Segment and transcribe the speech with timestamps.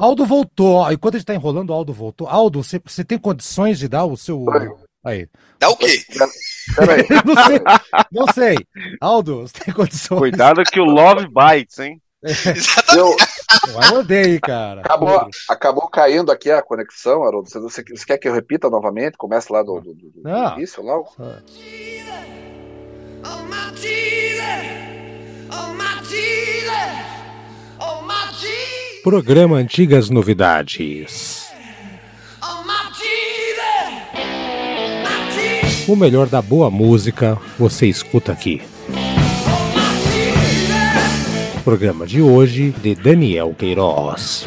[0.00, 0.90] Aldo voltou.
[0.92, 2.26] Enquanto a gente tá enrolando, o Aldo voltou.
[2.28, 4.42] Aldo, você, você tem condições de dar o seu.
[4.44, 4.70] Oi.
[5.04, 5.28] Aí.
[5.58, 6.02] Dá o quê?
[6.76, 7.06] Peraí.
[7.24, 7.60] não sei.
[8.12, 8.56] Não sei.
[9.00, 10.18] Aldo, você tem condições.
[10.18, 12.00] Cuidado que o Love bites, hein?
[12.22, 12.96] Exatamente.
[12.96, 13.16] Eu,
[13.90, 14.80] morder aí, cara.
[14.80, 17.48] acabou, acabou caindo aqui a conexão, Haroldo.
[17.48, 19.16] Você, você, você quer que eu repita novamente?
[19.16, 20.56] Comece lá do, do, do- do Não.
[20.56, 20.98] início lá?
[20.98, 21.06] Oh
[23.24, 24.42] oh my Jesus,
[25.52, 27.17] oh my Jesus,
[29.02, 31.48] Programa Antigas Novidades.
[35.86, 38.60] O melhor da boa música você escuta aqui.
[41.64, 44.46] Programa de hoje de Daniel Queiroz.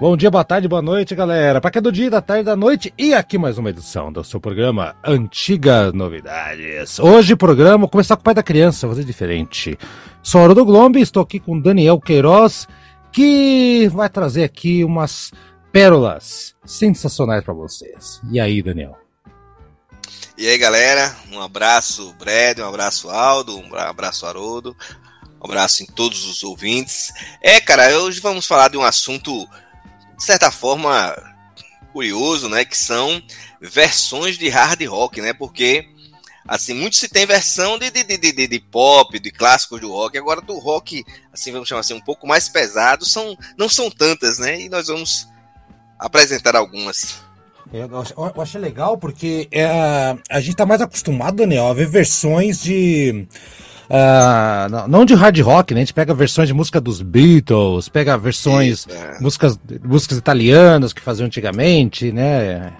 [0.00, 1.60] Bom dia, boa tarde, boa noite, galera.
[1.60, 4.24] Para que é do dia, da tarde, da noite e aqui mais uma edição do
[4.24, 6.98] seu programa Antigas Novidades.
[6.98, 9.78] Hoje, programa, começar com o pai da criança, fazer diferente.
[10.22, 12.66] Sou Haroldo Glombe, estou aqui com Daniel Queiroz,
[13.12, 15.32] que vai trazer aqui umas
[15.70, 18.22] pérolas sensacionais para vocês.
[18.32, 18.96] E aí, Daniel?
[20.38, 24.74] E aí, galera, um abraço, Brad, um abraço, Aldo, um abraço, Haroldo,
[25.42, 27.12] um abraço em todos os ouvintes.
[27.42, 29.46] É, cara, hoje vamos falar de um assunto,
[30.20, 31.16] de certa forma,
[31.94, 32.62] curioso, né?
[32.62, 33.22] Que são
[33.58, 35.32] versões de hard rock, né?
[35.32, 35.88] Porque,
[36.46, 40.18] assim, muito se tem versão de, de, de, de, de pop, de clássicos do rock,
[40.18, 44.38] agora do rock, assim, vamos chamar assim, um pouco mais pesado, são, não são tantas,
[44.38, 44.60] né?
[44.60, 45.26] E nós vamos
[45.98, 47.22] apresentar algumas.
[47.72, 49.66] Eu, ach- eu achei legal porque é,
[50.28, 53.26] a gente tá mais acostumado, Daniel, a ver versões de.
[53.90, 55.80] Ah, não- de hard rock, né?
[55.80, 59.18] A gente pega versões de música dos Beatles, pega versões, Isso, é.
[59.20, 62.72] músicas, músicas italianas que faziam antigamente, né?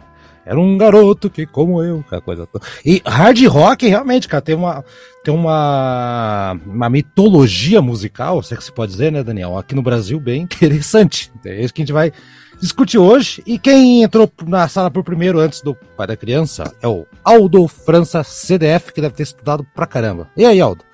[0.46, 2.64] Era um garoto que, como eu, aquela coisa toda.
[2.84, 4.84] E hard rock, realmente, cara, tem uma,
[5.22, 9.58] tem uma, uma mitologia musical, se é que se pode dizer, né, Daniel?
[9.58, 11.30] Aqui no Brasil, bem interessante.
[11.44, 12.12] É isso que a gente vai
[12.60, 13.42] discutir hoje.
[13.46, 17.68] E quem entrou na sala por primeiro antes do pai da criança é o Aldo
[17.68, 20.28] França CDF, que deve ter estudado pra caramba.
[20.36, 20.84] E aí, Aldo?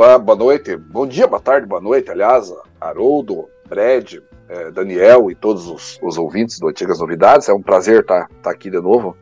[0.00, 2.50] Boa, boa noite, bom dia, boa tarde, boa noite, aliás,
[2.80, 4.14] Haroldo, Brad,
[4.48, 7.50] eh, Daniel e todos os, os ouvintes do Antigas Novidades.
[7.50, 9.14] É um prazer estar aqui de novo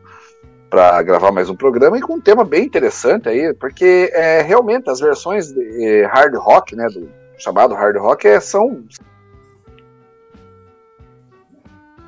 [0.69, 4.89] para gravar mais um programa e com um tema bem interessante aí, porque é, realmente
[4.89, 8.81] as versões de eh, hard rock, né, do chamado hard rock, é, são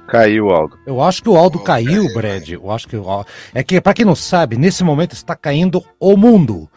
[0.08, 0.78] Caiu, Aldo.
[0.86, 2.50] Eu acho que o Aldo Oh, caiu, caiu, Brad.
[2.50, 5.84] Eu acho que o Al- é que pra quem não sabe, nesse momento está caindo
[6.00, 6.70] o mundo.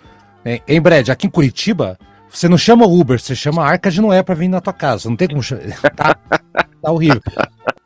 [0.44, 4.22] Em, em Brad, aqui em Curitiba, você não chama Uber, você chama Arca de Noé
[4.22, 5.09] pra vir na tua casa.
[5.09, 5.62] Não tem como chamar.
[5.97, 6.16] Tá,
[6.82, 7.22] tá horrível.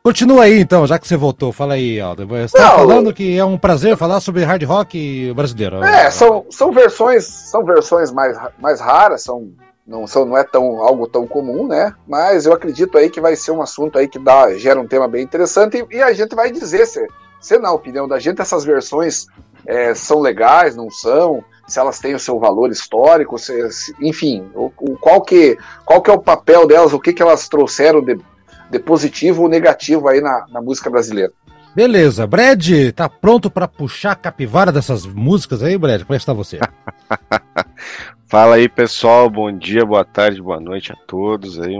[0.03, 1.53] Continua aí então, já que você voltou.
[1.53, 2.25] Fala aí, Aldo.
[2.25, 5.83] Você tá Não, falando que é um prazer falar sobre hard rock brasileiro.
[5.83, 9.51] É, são, são versões, são versões mais, mais raras, são
[9.85, 11.93] não são não é tão algo tão comum, né?
[12.07, 15.07] Mas eu acredito aí que vai ser um assunto aí que dá gera um tema
[15.07, 17.07] bem interessante e, e a gente vai dizer se,
[17.41, 19.27] se na opinião da gente essas versões
[19.69, 24.49] é, são legais, não são, se elas têm o seu valor histórico, se, se- enfim,
[24.55, 28.01] o, o- qual que qual que é o papel delas, o que que elas trouxeram
[28.03, 28.17] de,
[28.71, 31.31] de positivo ou negativo aí na, na música brasileira.
[31.75, 36.01] Beleza, Brad, tá pronto pra puxar a capivara dessas músicas aí, Brad?
[36.01, 36.57] Como é que está você?
[38.27, 39.29] Fala aí, pessoal.
[39.29, 41.75] Bom dia, boa tarde, boa noite a todos aí.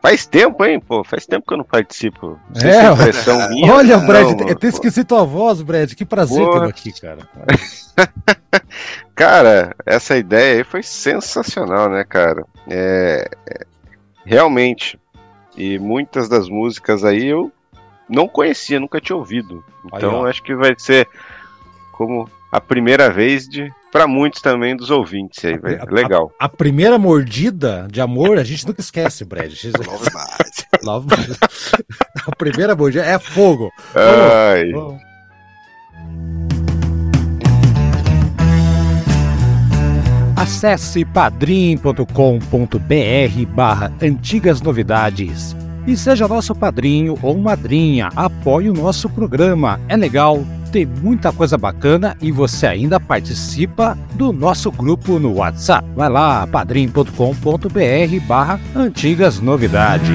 [0.00, 1.02] Faz tempo, hein, pô?
[1.02, 2.38] Faz tempo que eu não participo.
[2.54, 3.72] Não É, se é impressão minha.
[3.74, 4.76] Olha, Não, Brad, mano, eu até pô.
[4.76, 5.92] esqueci tua voz, Brad.
[5.94, 6.52] Que prazer Pô.
[6.62, 7.18] aqui, cara.
[9.14, 12.44] Cara, essa ideia aí foi sensacional, né, cara?
[12.68, 13.66] É, é,
[14.24, 14.98] realmente.
[15.56, 17.50] E muitas das músicas aí eu
[18.08, 19.64] não conhecia, nunca tinha ouvido.
[19.92, 20.26] Aí, Então ó.
[20.26, 21.08] acho que vai ser
[21.92, 25.82] como a primeira vez de para muitos também dos ouvintes aí, velho.
[25.82, 26.30] A- Legal.
[26.38, 29.52] A primeira mordida de amor, a gente nunca esquece, Brad.
[29.52, 30.66] A Love Bites.
[30.82, 31.06] Love-
[32.26, 33.70] A primeira mordida é fogo.
[33.94, 35.00] Ai, Vamos.
[40.36, 42.06] Acesse padrim.com.br
[43.54, 45.54] barra antigas novidades
[45.86, 48.10] e seja nosso padrinho ou madrinha.
[48.14, 49.80] Apoie o nosso programa.
[49.88, 55.88] É legal, tem muita coisa bacana e você ainda participa do nosso grupo no WhatsApp.
[55.96, 60.08] Vai lá, padrim.com.br barra antigas novidades.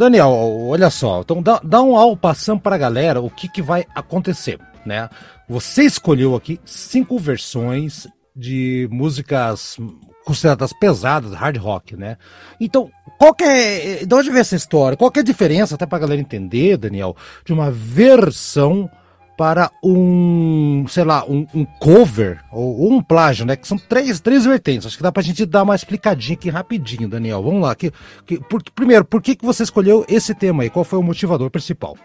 [0.00, 3.60] Daniel, olha só, então dá, dá um ao passando para a galera o que, que
[3.60, 5.10] vai acontecer, né?
[5.46, 9.76] Você escolheu aqui cinco versões de músicas
[10.24, 12.16] consideradas pesadas, hard rock, né?
[12.60, 14.96] Então, qual que é, de onde vem essa história?
[14.96, 18.88] Qual que é a diferença, até pra galera entender, Daniel, de uma versão
[19.36, 23.56] para um, sei lá, um, um cover ou, ou um plágio, né?
[23.56, 24.86] Que são três, três vertentes.
[24.86, 27.42] Acho que dá pra gente dar uma explicadinha aqui rapidinho, Daniel.
[27.42, 27.74] Vamos lá.
[27.74, 27.90] Que,
[28.26, 30.68] que, por- primeiro, por que, que você escolheu esse tema aí?
[30.68, 31.96] Qual foi o motivador principal?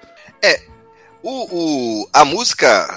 [1.21, 2.87] O, o- a música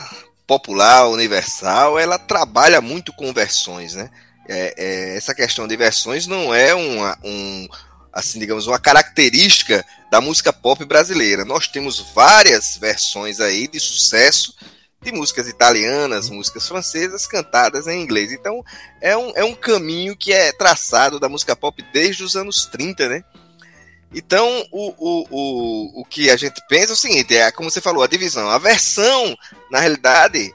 [0.48, 4.10] popular, universal, ela trabalha muito com versões, né?
[4.48, 7.68] É, é, essa questão de versões não é uma, um,
[8.10, 11.44] assim, digamos, uma característica da música pop brasileira.
[11.44, 14.54] Nós temos várias versões aí de sucesso
[15.02, 18.32] de músicas italianas, músicas francesas cantadas em inglês.
[18.32, 18.64] Então,
[19.02, 23.06] é um, é um caminho que é traçado da música pop desde os anos 30,
[23.06, 23.24] né?
[24.12, 27.80] Então, o, o, o, o que a gente pensa é o seguinte: é como você
[27.80, 28.48] falou, a divisão.
[28.50, 29.36] A versão,
[29.70, 30.54] na realidade,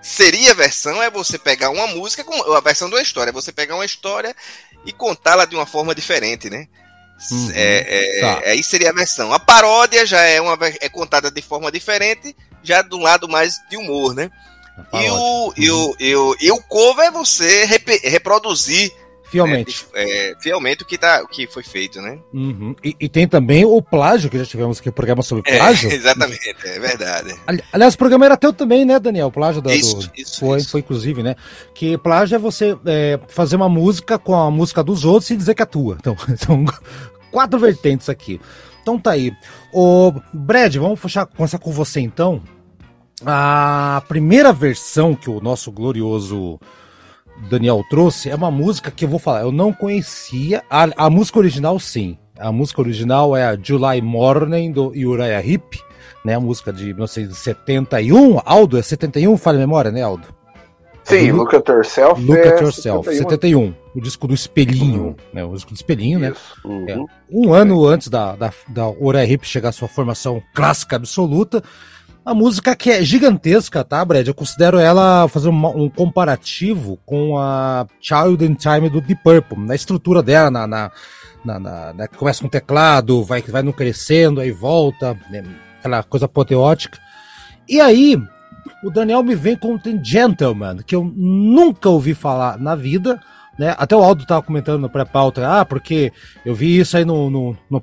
[0.00, 3.32] seria a versão é você pegar uma música, com a versão de uma história, é
[3.32, 4.34] você pegar uma história
[4.84, 6.68] e contá-la de uma forma diferente, né?
[7.30, 8.42] Uhum, É, é, tá.
[8.46, 9.32] Aí seria a versão.
[9.32, 13.76] A paródia já é, uma, é contada de forma diferente, já do lado mais de
[13.76, 14.30] humor, né?
[14.92, 18.92] E o, e, o, e, o, e o cover é você repe- reproduzir
[19.28, 19.84] Fielmente.
[19.92, 22.18] né, é, fielmente o que, tá, o que foi feito, né?
[22.32, 22.74] Uhum.
[22.82, 25.90] E, e tem também o plágio, que já tivemos aqui, o programa sobre É, plágio.
[25.92, 27.34] exatamente, é verdade.
[27.46, 29.26] Ali- Aliás, o programa era teu também, né, Daniel?
[29.28, 30.10] O plágio da, Isso, do...
[30.16, 30.70] isso, Foi, isso.
[30.70, 31.34] foi inclusive, né?
[31.74, 35.54] Que plágio é você é, fazer uma música com a música dos outros e dizer
[35.54, 35.96] que é tua.
[35.98, 36.64] Então, são
[37.30, 38.40] quatro vertentes aqui.
[38.82, 39.32] Então tá aí.
[39.72, 42.40] O Brad, vamos fechar, começar com você então.
[43.24, 46.60] A primeira versão que o nosso glorioso
[47.50, 50.62] Daniel trouxe é uma música que eu vou falar, eu não conhecia.
[50.70, 52.16] A, a música original, sim.
[52.38, 55.80] A música original é a July Morning do Uriah Heep,
[56.24, 56.34] né?
[56.34, 58.40] A música de 1971.
[58.44, 60.26] Aldo, é 71, falha a memória, né, Aldo?
[61.04, 62.20] Sim, Look- Look at Yourself.
[62.20, 63.30] Look é at Yourself, 71.
[63.30, 63.74] 71.
[63.94, 65.44] O disco do espelhinho, né?
[65.44, 66.30] O disco do espelhinho, né?
[66.30, 66.54] Isso.
[66.64, 67.06] Uhum.
[67.30, 71.62] um ano antes da, da, da Uriah Heep chegar à sua formação clássica absoluta.
[72.26, 74.26] Uma música que é gigantesca, tá, Brad?
[74.26, 79.56] Eu considero ela fazer uma- um comparativo com a Child in Time do Deep Purple,
[79.64, 80.90] na estrutura dela, na, na,
[81.44, 85.44] na, na- na- que começa com teclado, vai, vai no crescendo, aí volta, né,
[85.78, 86.98] aquela coisa apoteótica.
[87.68, 88.20] E aí,
[88.82, 93.20] o Daniel me vem com The Gentleman, que eu nunca ouvi falar na vida,
[93.58, 93.74] né?
[93.78, 96.12] Até o Aldo tava comentando no pré-pauta, ah, porque
[96.44, 97.82] eu vi isso aí no, no, no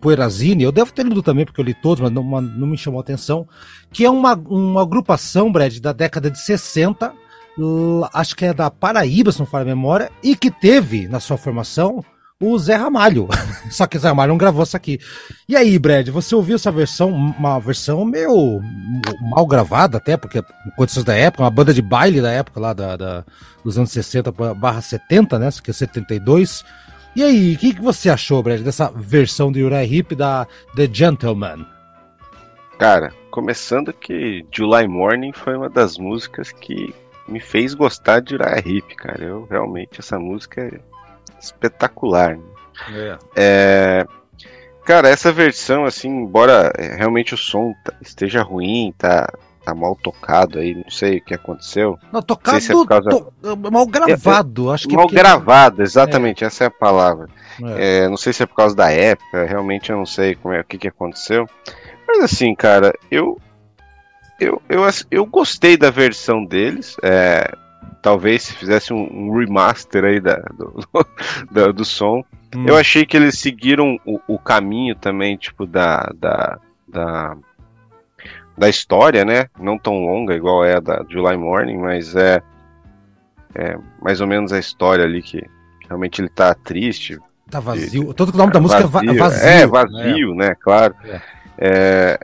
[0.59, 3.01] eu devo ter lido também, porque eu li todos, mas não, não me chamou a
[3.01, 3.47] atenção,
[3.91, 7.13] que é uma, uma agrupação, Brad, da década de 60,
[7.57, 11.19] l- acho que é da Paraíba, se não falha a memória, e que teve na
[11.19, 12.03] sua formação
[12.43, 13.27] o Zé Ramalho.
[13.71, 14.99] Só que o Zé Ramalho não gravou isso aqui.
[15.47, 18.61] E aí, Brad, você ouviu essa versão, uma versão meio
[19.21, 20.43] mal gravada até, porque
[20.75, 23.23] condições da época, uma banda de baile da época lá da, da-
[23.63, 25.49] dos anos 60 barra 70, né?
[25.63, 26.63] Que é 72.
[27.15, 30.89] E aí, o que, que você achou, Brad, dessa versão do Uriah Heep da The
[30.91, 31.65] Gentleman?
[32.79, 36.93] Cara, começando que July Morning foi uma das músicas que
[37.27, 39.23] me fez gostar de Uriah Heep, cara.
[39.23, 40.79] Eu realmente essa música é
[41.43, 42.37] espetacular.
[42.37, 43.17] né?
[43.35, 44.05] É,
[44.85, 49.31] cara, essa versão assim, embora é, realmente o som tá- esteja ruim, tá
[49.65, 51.97] tá mal tocado aí, não sei o que aconteceu.
[52.11, 53.31] Não, tocado, se é causa- to-
[53.71, 57.29] mal gravado, acho que é mal porque- gravado, exatamente, essa é a palavra.
[57.77, 57.99] É.
[58.03, 60.59] É, não sei se é por causa da época, realmente eu não sei como é,
[60.59, 61.47] o que, que aconteceu.
[62.05, 63.39] Mas assim, cara, eu,
[64.37, 66.97] eu, eu, eu gostei da versão deles.
[67.01, 67.49] é,
[68.03, 70.85] talvez se fizesse um, um remaster aí da, do,
[71.49, 72.23] do, do som.
[72.55, 72.65] Hum.
[72.67, 77.35] Eu achei que eles seguiram o, o caminho também, tipo, da, da, da,
[78.55, 79.47] da história, né?
[79.59, 82.43] Não tão longa igual é a da July Morning, mas é,
[83.55, 85.41] é mais ou menos a história ali que
[85.87, 87.17] realmente ele tá triste,
[87.49, 88.13] Tá vazio.
[88.15, 89.47] Todo que o nome da música é va- é vazio.
[89.47, 90.55] é, vazio, né?
[90.55, 90.95] Claro.
[91.05, 91.21] É.
[91.57, 92.19] É,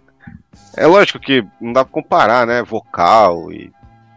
[0.76, 2.64] é lógico que não dá pra comparar, né?
[2.64, 3.72] Vocal e,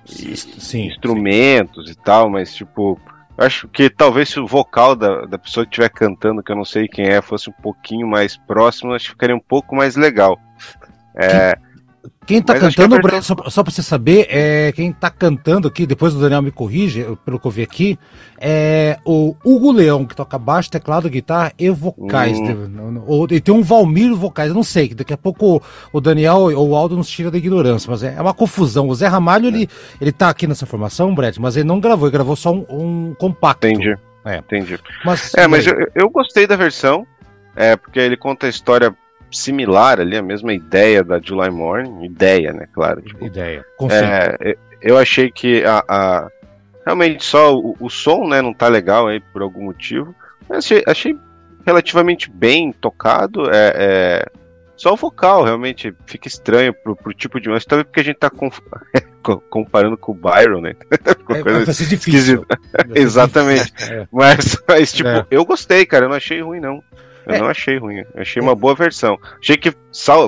[0.08, 0.86] e Sim.
[0.86, 3.00] instrumentos e tal, mas tipo,
[3.38, 6.64] acho que talvez se o vocal da, da pessoa que estiver cantando, que eu não
[6.64, 10.38] sei quem é, fosse um pouquinho mais próximo, acho que ficaria um pouco mais legal.
[11.14, 11.56] É,
[12.26, 15.86] Quem tá Mas cantando, Brad, só, só pra você saber, é, quem tá cantando aqui,
[15.86, 17.98] depois o Daniel me corrige, pelo que eu vi aqui,
[18.40, 22.38] é o Hugo Leão, que toca baixo, teclado, guitarra e vocais.
[22.38, 23.02] Hum.
[23.06, 26.00] Ou- e tem um Valmir vocais, eu não sei, que daqui a pouco o, o
[26.00, 28.88] Daniel ou o Aldo nos tira da ignorância, mas é, é uma confusão.
[28.88, 29.68] O Zé Ramalho, ele,
[30.00, 33.14] ele tá aqui nessa formação, Brad, mas ele não gravou, ele gravou só um, um
[33.18, 33.66] compacto.
[33.66, 33.96] entendi.
[34.24, 34.36] É.
[34.38, 34.78] Entendi.
[35.04, 37.04] Mas, É, mas eu, eu gostei da versão,
[37.56, 38.94] é, porque ele conta a história
[39.32, 43.00] similar ali, a mesma ideia da July Morning, ideia, né, claro.
[43.02, 44.04] tipo, Ideia, conceito.
[44.04, 46.28] É, eu achei que a, a,
[46.84, 50.14] realmente só o, o som, né, não tá legal aí por algum motivo.
[50.50, 51.16] Achei, achei
[51.64, 53.48] relativamente bem tocado.
[53.50, 54.26] É, é,
[54.76, 58.18] só o vocal realmente fica estranho pro, pro tipo de música, talvez porque a gente
[58.18, 58.60] tá conf-
[59.48, 60.74] comparando com o Byron, né?
[61.32, 62.44] É, coisa vai ser difícil.
[62.48, 63.72] Vai ser Exatamente.
[63.72, 63.94] difícil.
[63.94, 64.08] É.
[64.12, 65.24] Mas, mas, tipo, É.
[65.30, 66.04] eu gostei, cara.
[66.04, 66.82] Eu não achei ruim, não.
[67.26, 67.38] Eu É.
[67.38, 68.04] não achei ruim.
[68.16, 69.18] Achei uma boa versão.
[69.40, 69.72] Achei que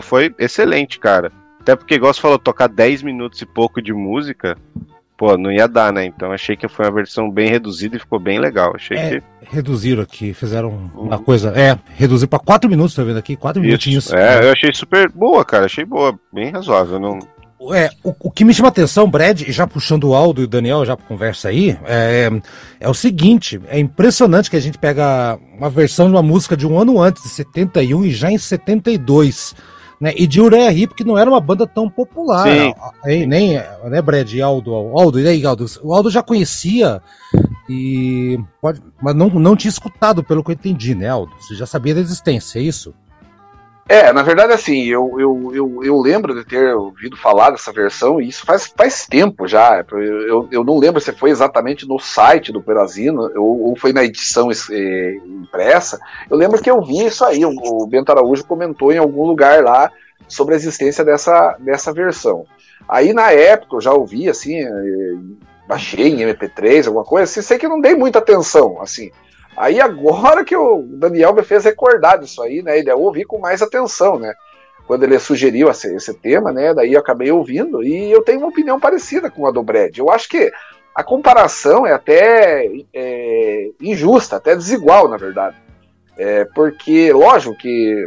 [0.02, 1.32] foi excelente, cara.
[1.60, 4.56] Até porque, igual você falou, tocar 10 minutos e pouco de música,
[5.16, 6.04] pô, não ia dar, né?
[6.04, 8.72] Então achei que foi uma versão bem reduzida e ficou bem legal.
[8.74, 9.22] Achei É, que.
[9.50, 11.50] Reduziram aqui, fizeram uma coisa.
[11.58, 13.34] É, reduziram pra quatro minutos, tá vendo aqui?
[13.36, 14.06] Quatro minutinhos.
[14.06, 14.16] Isso.
[14.16, 15.66] É, eu achei super boa, cara.
[15.66, 16.98] Achei boa, bem razoável.
[17.00, 17.18] Não...
[17.72, 20.48] É, o, o que me chama atenção, Brad, e já puxando o Aldo e o
[20.48, 22.30] Daniel já pra conversa aí, é,
[22.80, 26.66] é o seguinte, é impressionante que a gente pega uma versão de uma música de
[26.66, 29.54] um ano antes, de 71 e já em 72,
[30.00, 32.46] né, e de Ureia Hip, que não era uma banda tão popular,
[33.02, 33.54] aí, nem,
[33.84, 37.00] né, Brad e Aldo, Aldo, e aí, Aldo, o Aldo já conhecia
[37.68, 41.32] e, pode, mas não, não tinha escutado, pelo que eu entendi, né, Aldo?
[41.40, 42.94] Você já sabia da existência, é isso?
[43.86, 48.18] É, na verdade, assim, eu, eu, eu, eu lembro de ter ouvido falar dessa versão,
[48.18, 49.84] e isso faz, faz tempo já.
[49.92, 54.02] Eu, eu, não lembro se foi exatamente no site do Perazino ou, ou foi na
[54.02, 56.00] edição eh, impressa.
[56.30, 59.62] Eu lembro que eu vi isso aí, o, o Bento Araújo comentou em algum lugar
[59.62, 59.92] lá
[60.26, 62.46] sobre a existência dessa, dessa versão.
[62.88, 65.14] Aí na época eu já ouvi, assim, eh,
[65.68, 69.10] baixei em MP3, alguma coisa, assim, sei que não dei muita atenção, assim.
[69.56, 72.78] Aí agora que o Daniel me fez recordar disso aí, né?
[72.78, 74.34] E daí eu ouvi com mais atenção, né?
[74.86, 76.74] Quando ele sugeriu esse, esse tema, né?
[76.74, 79.96] Daí eu acabei ouvindo e eu tenho uma opinião parecida com a do Brad.
[79.96, 80.50] Eu acho que
[80.94, 85.56] a comparação é até é, injusta, até desigual, na verdade.
[86.16, 88.06] É, porque, lógico que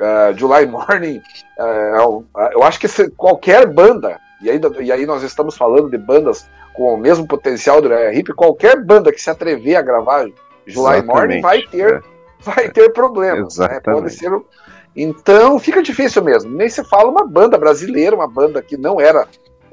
[0.00, 1.22] uh, July Morning,
[1.58, 6.48] uh, eu acho que qualquer banda, e aí, e aí nós estamos falando de bandas
[6.74, 10.26] com o mesmo potencial do hip, qualquer banda que se atrever a gravar
[10.66, 12.00] July Exatamente, Morning vai ter, é.
[12.40, 13.58] vai ter problemas.
[13.58, 13.80] Né?
[13.80, 14.30] Pode ser.
[14.96, 16.50] Então fica difícil mesmo.
[16.50, 19.26] Nem se fala uma banda brasileira, uma banda que não era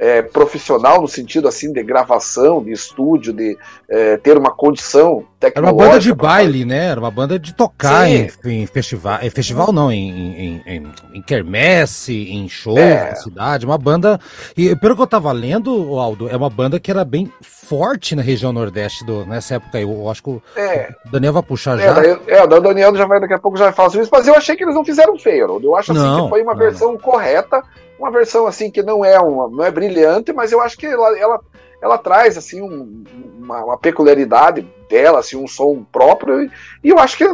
[0.03, 3.55] é, profissional no sentido assim de gravação, de estúdio, de
[3.87, 5.85] é, ter uma condição Era uma tecnológica.
[5.91, 6.85] banda de baile, né?
[6.87, 9.19] Era uma banda de tocar em, em festival.
[9.21, 13.11] Em festival não, em, em, em, em quermesse, em show É.
[13.11, 13.63] da cidade.
[13.65, 14.19] Uma banda.
[14.57, 18.23] E pelo que eu tava lendo, Aldo, é uma banda que era bem forte na
[18.23, 19.83] região nordeste do, nessa época aí.
[19.83, 22.03] Eu acho que o É, Daniel vai puxar é, já.
[22.27, 24.55] é, o Daniel já vai daqui a pouco já falar sobre isso, mas eu achei
[24.55, 25.59] que eles não fizeram feio.
[25.61, 27.61] Eu acho assim Não, que foi uma não, versão correta,
[28.01, 31.17] uma versão assim que não é uma, não é brilhante, mas eu acho que ela,
[31.19, 31.39] ela,
[31.81, 33.03] ela traz assim um-
[33.39, 36.51] uma, uma peculiaridade dela, assim, um som próprio, e,
[36.83, 37.25] e eu acho que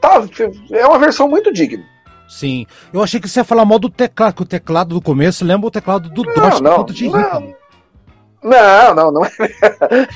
[0.00, 0.22] tá,
[0.72, 1.82] é uma versão muito digna.
[2.28, 2.66] Sim.
[2.92, 5.66] Eu achei que você ia falar mal do teclado, que o teclado do começo lembra
[5.66, 7.54] o teclado do Dodge não, não.
[8.42, 9.30] Não, não, não é.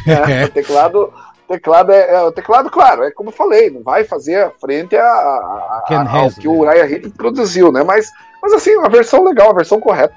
[0.43, 0.45] É.
[0.45, 1.13] o teclado,
[1.59, 5.03] teclado é, é- o teclado, claro, é como eu falei, não vai fazer frente a,
[5.05, 6.71] a- a- Ken ao que o né?
[6.71, 7.83] Uriah Heep produziu, né?
[7.83, 8.11] Mas,
[8.43, 10.15] mas assim, uma versão legal, uma versão correta.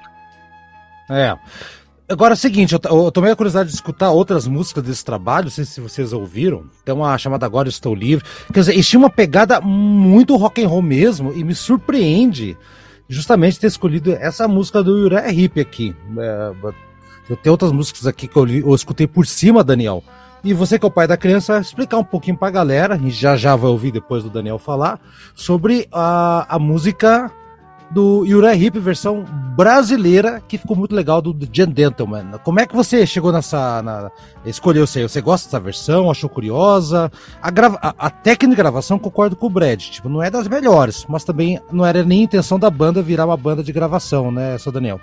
[1.10, 1.36] É.
[2.10, 5.44] Agora é o seguinte, eu, eu tomei a curiosidade de escutar outras músicas desse trabalho,
[5.44, 6.64] não sei se vocês ouviram.
[6.84, 8.24] Tem uma chamada Agora Estou Livre.
[8.52, 12.56] Quer dizer, tinham uma pegada muito rock and roll mesmo, e me surpreende
[13.08, 15.94] justamente ter escolhido essa música do Uriah Heep aqui.
[16.18, 16.52] É,
[17.28, 20.02] eu tenho outras músicas aqui que eu, li- eu escutei por cima, Daniel.
[20.44, 23.36] E você que é o pai da criança, explicar um pouquinho pra galera, e já
[23.36, 25.00] já vai ouvir depois do Daniel falar,
[25.34, 27.30] sobre a, a música
[27.90, 29.24] do Uriah Heep, versão
[29.56, 32.38] brasileira, que ficou muito legal, do, do Jan Gentleman.
[32.44, 33.82] Como é que você chegou nessa.
[33.82, 34.10] Na,
[34.44, 35.08] escolheu isso aí?
[35.08, 36.10] Você gosta dessa versão?
[36.10, 37.10] Achou curiosa?
[37.42, 39.80] A, grava, a, a técnica de gravação, concordo com o Brad.
[39.80, 43.36] Tipo, não é das melhores, mas também não era nem intenção da banda virar uma
[43.36, 45.00] banda de gravação, né, seu Daniel?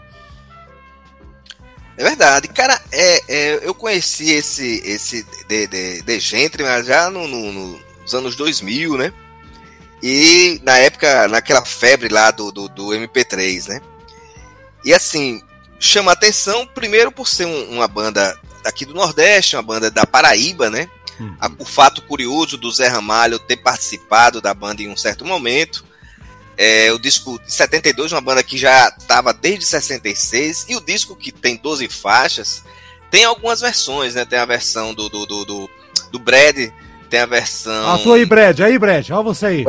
[1.98, 2.48] É verdade.
[2.50, 5.26] Cara, é, é, eu conheci esse, esse
[6.20, 9.14] Gentry, mas já no, no- no- nos anos 2000, né?
[10.04, 13.82] E na época, naquela febre lá do, do, do MP3, né?
[14.84, 15.42] E assim,
[15.80, 20.70] chama atenção primeiro por ser um- uma banda aqui do Nordeste, uma banda da Paraíba,
[20.70, 20.90] né?
[21.40, 25.86] A- o fato curioso do Zé Ramalho ter participado da banda em um certo momento.
[26.58, 31.16] É, o disco de 72, uma banda que já estava desde 66, e o disco
[31.16, 32.64] que tem 12 faixas,
[33.12, 34.24] tem algumas versões, né?
[34.26, 35.70] Tem a versão do, do, do, do,
[36.12, 36.70] do Brad,
[37.10, 37.94] tem a versão.
[37.94, 38.60] Ah, tô aí, Brad.
[38.62, 39.10] Aí, Brad.
[39.12, 39.66] Olha você aí.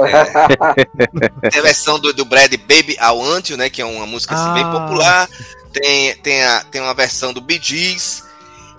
[1.51, 3.69] Tem a versão do, do Brad Baby I Want You, né?
[3.69, 4.71] Que é uma música assim, bem Ah.
[4.73, 5.29] popular.
[5.73, 8.25] Tem, tem, a, tem uma versão do Bee Gees.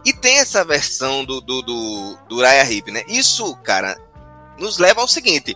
[0.06, 3.04] E tem essa versão do, do, do, do Uriah Heep, né?
[3.08, 3.98] Isso, cara,
[4.58, 5.56] nos leva ao seguinte.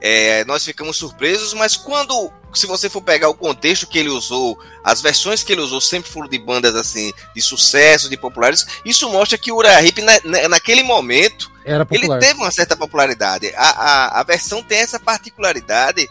[0.00, 4.58] É, nós ficamos surpresos, mas quando se você for pegar o contexto que ele usou,
[4.82, 9.08] as versões que ele usou sempre foram de bandas assim, de sucesso, de populares, isso
[9.08, 13.52] mostra que o Uriah Heep, na, na- naquele momento, Era ele teve uma certa popularidade.
[13.54, 16.10] A, a, a versão tem essa particularidade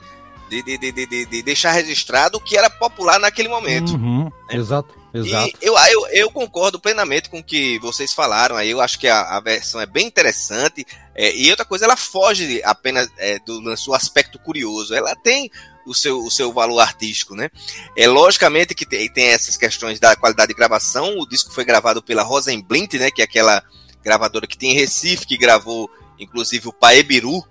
[0.50, 3.93] de, de, de, de, de- de deixar registrado o que era popular naquele momento.
[3.93, 5.48] Uhum, Exato, exato.
[5.62, 8.70] E eu, eu, eu concordo plenamente com o que vocês falaram aí.
[8.70, 10.86] Eu acho que a, a versão é bem interessante.
[11.16, 14.94] É, e outra coisa, ela foge apenas é, do, do seu aspecto curioso.
[14.94, 15.50] Ela tem
[15.86, 17.50] o seu, o seu valor artístico, né?
[17.98, 21.18] É logicamente que tem, tem essas questões da qualidade de gravação.
[21.18, 23.10] O disco foi gravado pela Rosenblint, né?
[23.10, 23.63] Que é aquela
[24.04, 25.89] gravadora que tem em Recife, que gravou
[26.20, 27.44] inclusive o Paebiru,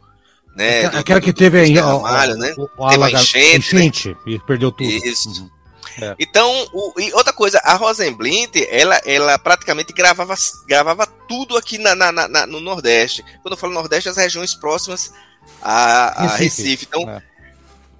[0.54, 0.84] né?
[0.86, 1.98] Aquela- do- do- que teve aí, ó,
[2.36, 2.54] né?
[2.56, 3.84] o, o Teve uma alaga- enchente, né?
[3.84, 4.88] enchente, e perdeu tudo.
[4.90, 5.28] Isso.
[5.28, 5.50] Uhum.
[6.18, 10.34] Então, o- e outra coisa, a Rosenblint, ela, ela praticamente gravava,
[10.66, 13.24] gravava tudo aqui na, na- na- no Nordeste.
[13.42, 15.12] Quando eu falo Nordeste, as regiões próximas
[15.62, 16.86] a, a Recife.
[16.88, 17.22] Então, É.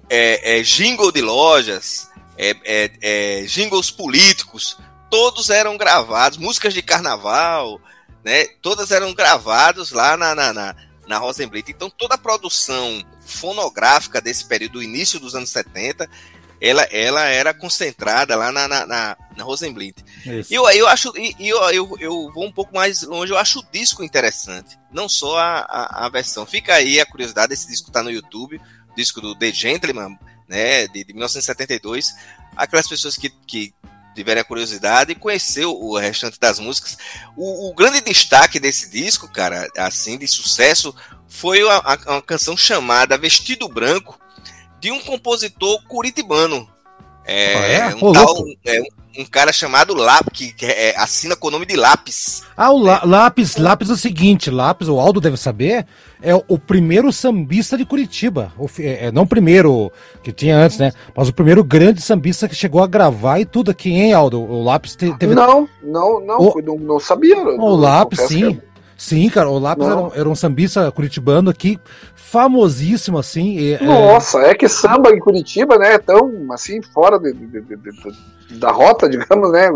[0.09, 4.77] é, é, jingle de lojas, é, é, é, jingles políticos,
[5.09, 7.79] todos eram gravados, músicas de carnaval,
[8.23, 8.45] né?
[8.61, 10.75] Todas eram gravados lá na, na, na,
[11.07, 11.69] na Rosenblint.
[11.69, 16.09] Então, toda a produção fonográfica desse período, início dos anos 70,
[16.61, 19.97] ela, ela era concentrada lá na, na, na, na Rosenblint.
[20.25, 20.51] Isso.
[20.51, 23.59] E eu, eu acho, e, eu, eu, eu vou um pouco mais longe, eu acho
[23.59, 26.45] o disco interessante, não só a, a, a versão.
[26.45, 28.57] Fica aí a curiosidade, esse disco tá no YouTube,
[28.91, 32.13] o disco do The Gentleman, né, de, de 1972.
[32.55, 33.73] Aquelas pessoas que, que
[34.15, 36.97] tiverem a curiosidade e conhecer o, restante das músicas.
[37.37, 40.93] O, o grande destaque desse disco, cara, assim, de sucesso,
[41.27, 44.18] foi a- uma canção chamada Vestido Branco,
[44.79, 46.67] de um compositor curitibano.
[47.25, 47.95] É, Ah, é?
[47.95, 48.81] um, Ô, tal- é,
[49.19, 52.41] um- cara chamado Lap, que, é- assina com o nome de Lápis.
[52.57, 55.85] Ah, o lá- lápis, lápis é o seguinte, lápis, o Aldo deve saber,
[56.21, 58.51] é o, o primeiro sambista de Curitiba.
[58.57, 59.91] O é, é, não o primeiro
[60.23, 60.91] que tinha antes, né?
[61.15, 64.41] Mas o primeiro grande sambista que chegou a gravar e tudo aqui, hein, Aldo?
[64.41, 65.35] O lápis te- teve.
[65.35, 67.37] Não, não, não, O- não, não sabia.
[67.37, 68.59] o lápis, sim.
[68.99, 71.79] Sim, cara, o lápis era um, era um sambista curitibano aqui,
[72.13, 73.57] famosíssimo, assim.
[73.57, 77.47] e, é, Nossa, é que samba em Curitiba, né, é tão assim, fora de- de-
[77.61, 78.17] de- de-
[78.51, 79.69] da rota, digamos, né?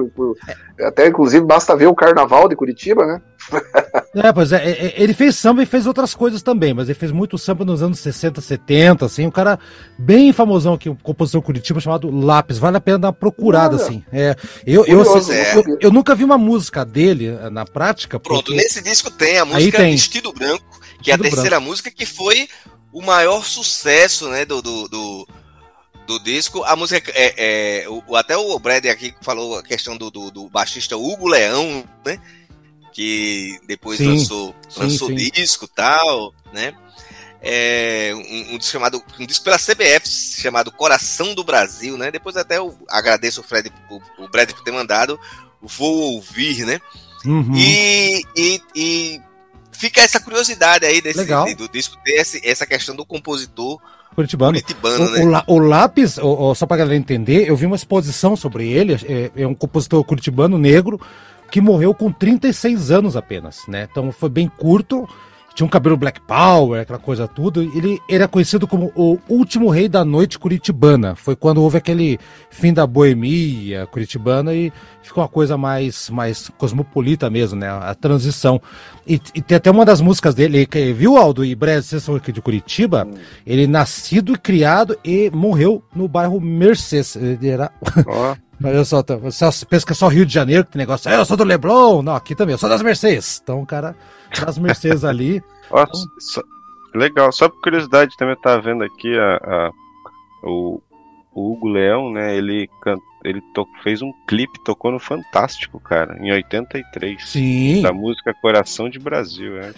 [0.82, 3.22] Até inclusive basta ver o carnaval de Curitiba, né?
[4.16, 6.98] É, pois é, é, é, ele fez samba e fez outras coisas também, mas ele
[6.98, 9.58] fez muito samba nos anos 60, 70, assim, um cara
[9.98, 13.84] bem famosão aqui, um compositor Curitiba chamado Lápis, vale a pena dar uma procurada, Olha.
[13.84, 14.06] assim.
[14.14, 14.36] É,
[14.68, 15.58] eu, eu, assim, é.
[15.58, 18.20] eu, eu nunca vi uma música dele eh, na prática.
[18.20, 19.94] Pronto, porque- nesse disco tem a música tem.
[19.94, 22.48] Vestido Branco, que é a Vestido terceira música, que foi
[22.92, 25.28] o maior sucesso né, do, do, do,
[26.08, 26.64] do disco.
[26.64, 27.82] A música é.
[27.84, 31.28] é o, o- até o Brad aqui falou a questão do, do, do baixista Hugo
[31.28, 32.20] Leão, né?
[32.94, 35.16] Que depois Sim, lançou, lançou sim.
[35.16, 36.74] disco e tal, né?
[37.42, 42.10] É, um, um disco chamado um disco pela CBF chamado Coração do Brasil, né?
[42.12, 45.20] Depois até eu agradeço o Fred, o, o Brad por ter mandado.
[45.62, 46.80] Vou ouvir, né?
[47.26, 47.56] Uhum.
[47.56, 49.22] E, e, e
[49.72, 53.82] fica essa curiosidade aí desse, do disco ter essa questão do compositor
[54.14, 54.54] Curitibano.
[54.54, 55.44] curitibano, O, né?
[55.48, 58.94] o, o Lápis, o- o- só pra galera entender, eu vi uma exposição sobre ele,
[59.06, 61.00] é, é um compositor curitibano negro
[61.52, 63.88] que morreu com 36 anos apenas, né?
[63.92, 65.08] Então foi bem curto,
[65.54, 67.62] tinha um cabelo black power, aquela coisa tudo.
[67.62, 71.16] Ele era conhecido como o último rei da noite curitibana.
[71.16, 77.30] Foi quando houve aquele fim da boemia curitibana e ficou uma coisa mais, mais cosmopolita
[77.30, 77.70] mesmo, né?
[77.70, 78.60] A transição.
[79.08, 82.16] E, e tem até uma das músicas dele, que, viu, Aldo e Brad, vocês são
[82.16, 83.08] aqui de Curitiba?
[83.46, 87.16] Ele nascido e criado e morreu no bairro Mercedes.
[87.16, 87.72] Ele era.
[88.08, 91.12] Ó, Olha só, tá- você pensa que é só Rio de Janeiro que tem negócio.
[91.12, 92.02] "Ah, Eu sou do Leblon.
[92.02, 93.42] Não, aqui também, eu sou das Mercedes.
[93.44, 93.94] Então, cara
[94.42, 95.42] das Mercedes ali.
[95.70, 95.86] ó,
[96.20, 96.42] só-
[96.94, 99.72] legal, só por curiosidade também eu tava vendo aqui a, a-
[100.44, 100.82] o,
[101.34, 102.36] o Hugo Leão, né?
[102.36, 102.70] Ele,
[103.24, 103.42] ele
[103.84, 107.28] fez um clipe, tocou no Fantástico, cara, em 83.
[107.28, 107.82] Sim.
[107.82, 109.58] Da música Coração de Brasil.
[109.58, 109.74] É.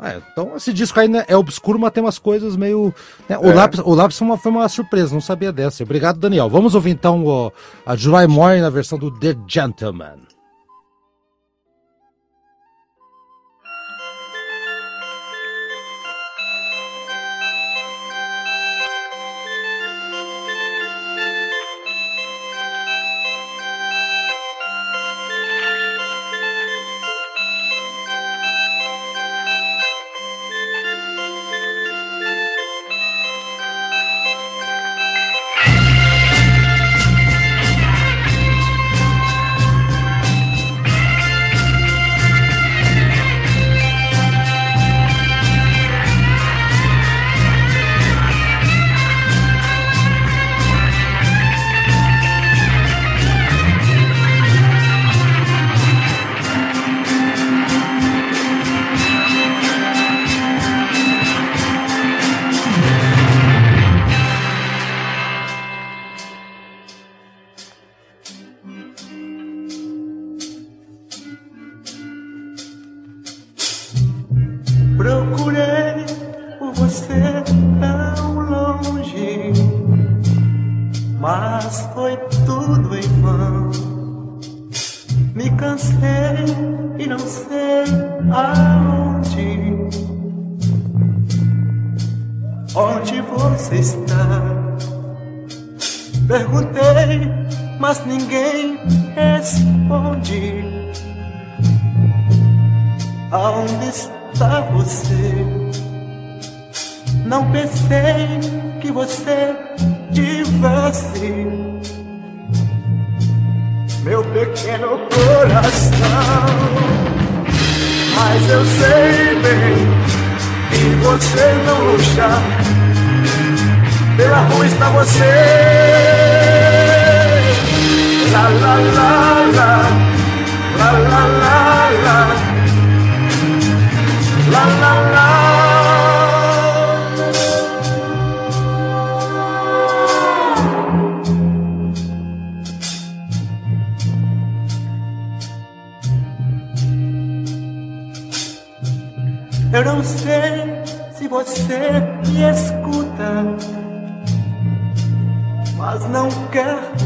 [0.00, 2.92] É, então, esse disco aí né, é obscuro, mas tem umas coisas meio.
[3.28, 3.54] né, o, É.
[3.54, 5.84] lápis, o lápis foi uma, foi uma surpresa, não sabia dessa.
[5.84, 6.48] Obrigado, Daniel.
[6.50, 7.52] Vamos ouvir então o-
[7.86, 10.18] a July Moore na versão do The Gentleman.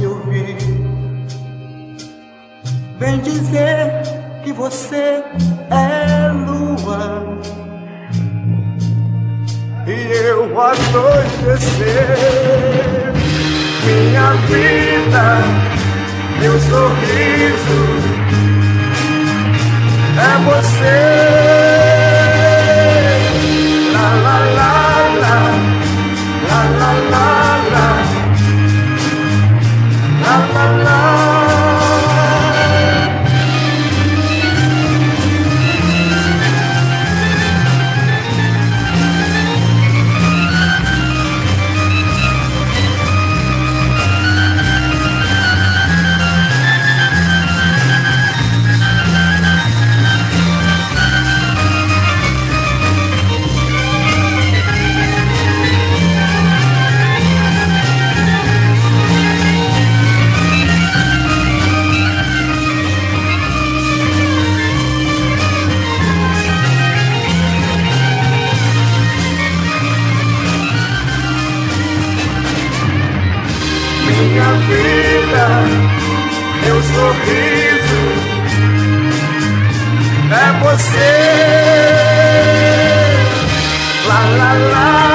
[0.04, 0.56] Me ouvir.
[2.98, 4.02] Vem dizer
[4.42, 5.22] que você
[5.70, 7.38] é lua
[9.86, 12.16] e eu anoitecer.
[13.84, 15.26] Minha vida,
[16.40, 17.80] meu sorriso
[20.18, 20.98] é você.
[23.92, 24.74] La la la
[25.20, 25.36] la,
[26.48, 27.28] la la la
[27.72, 28.13] la,
[30.24, 31.43] la la la.
[74.35, 75.47] Minha vida,
[76.64, 78.03] meu sorriso
[80.33, 81.14] é você.
[84.09, 85.13] La la la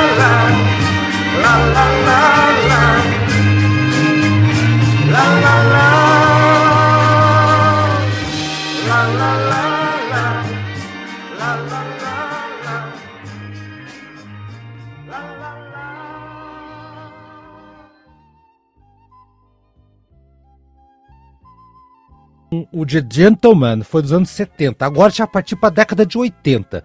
[22.72, 24.86] O The Gentleman foi dos anos 70.
[24.86, 26.84] Agora já partiu para a década de 80.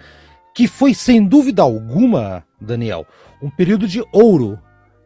[0.55, 3.07] Que foi, sem dúvida alguma, Daniel,
[3.43, 4.59] um período de ouro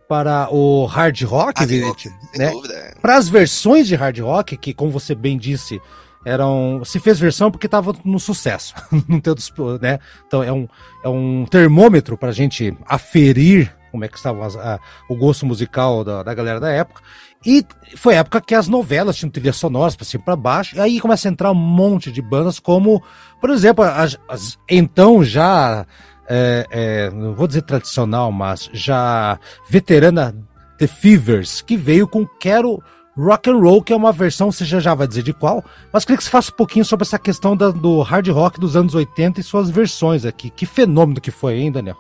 [0.08, 2.50] para o hard rock, Hard rock, sem né?
[2.50, 2.74] dúvida.
[2.74, 2.94] é.
[3.00, 5.80] Para as versões de hard rock, que, como você bem disse,
[6.24, 6.82] eram.
[6.84, 8.74] Se fez versão porque estava no sucesso.
[9.08, 9.98] não tem outros, né?
[10.26, 10.68] Então é um,
[11.02, 16.04] é um termômetro para a gente aferir como é que estava a- o gosto musical
[16.04, 17.02] da, da galera da época.
[17.46, 17.64] E
[17.96, 20.80] foi a época que as novelas tinham trilhas sonoras para cima e para baixo, e
[20.80, 23.02] aí começa a entrar um monte de bandas, como,
[23.40, 25.86] por exemplo, as, as- então já,
[26.28, 29.38] é, é, não vou dizer tradicional, mas já
[29.70, 30.34] veterana
[30.78, 32.82] The Fevers, que veio com Quero
[33.16, 36.04] Rock and Roll, que é uma versão, você já, já vai dizer de qual, mas
[36.04, 38.94] queria que você faça um pouquinho sobre essa questão da- do hard rock dos anos
[38.96, 40.50] 80 e suas versões aqui.
[40.50, 41.96] Que fenômeno que foi, hein, Daniel?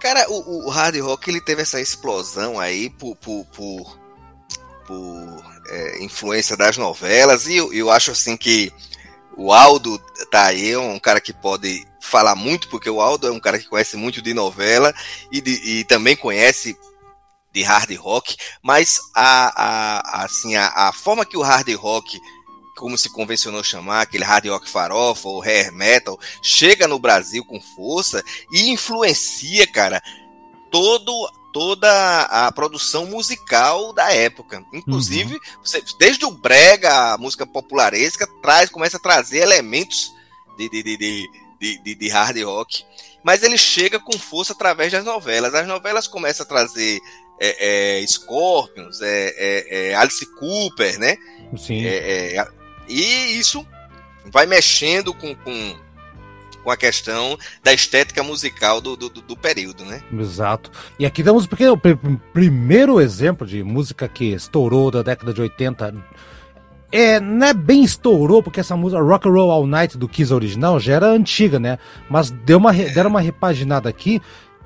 [0.00, 3.98] Cara, o, o hard rock ele teve essa explosão aí por, por, por,
[4.90, 8.72] por, é, influência das novelas e eu, eu acho assim que
[9.36, 9.96] o Aldo
[10.30, 13.56] tá aí, é um cara que pode falar muito, porque o Aldo é um cara
[13.58, 14.92] que conhece muito de novela
[15.30, 16.76] e, de- e também conhece
[17.52, 19.52] de hard rock, mas a,
[20.20, 22.18] a, assim, a, a forma que o hard rock,
[22.76, 27.60] como se convencionou chamar, aquele hard rock farofa ou hair metal, chega no Brasil com
[27.60, 30.02] força e influencia, cara,
[30.70, 31.12] todo,
[31.52, 34.64] toda a produção musical da época.
[34.72, 40.12] Inclusive, você- desde o brega, a música popularesca, traz, começa a trazer elementos
[40.56, 42.84] de, de, de, de, de, de- de hard rock.
[43.22, 45.54] Mas ele chega com força através das novelas.
[45.54, 47.00] As novelas começam a trazer
[47.38, 51.16] é, é, Scorpions, é, é, é, Alice Cooper, né?
[51.58, 51.84] Sim.
[51.84, 52.48] É, é,
[52.88, 53.66] e isso
[54.26, 55.76] vai mexendo com, com,
[56.62, 60.02] com a questão da estética musical do, do, do- do período, né?
[60.18, 60.70] Exato.
[60.98, 61.96] E aqui porque o pr-
[62.32, 65.94] primeiro exemplo de música que estourou da década de 80.
[66.92, 70.34] É, não é bem estourou, porque essa música Rock and Roll All Night do Kiss
[70.34, 71.78] original já era antiga, né?
[72.08, 74.20] Mas deu uma, re- deram uma repaginada aqui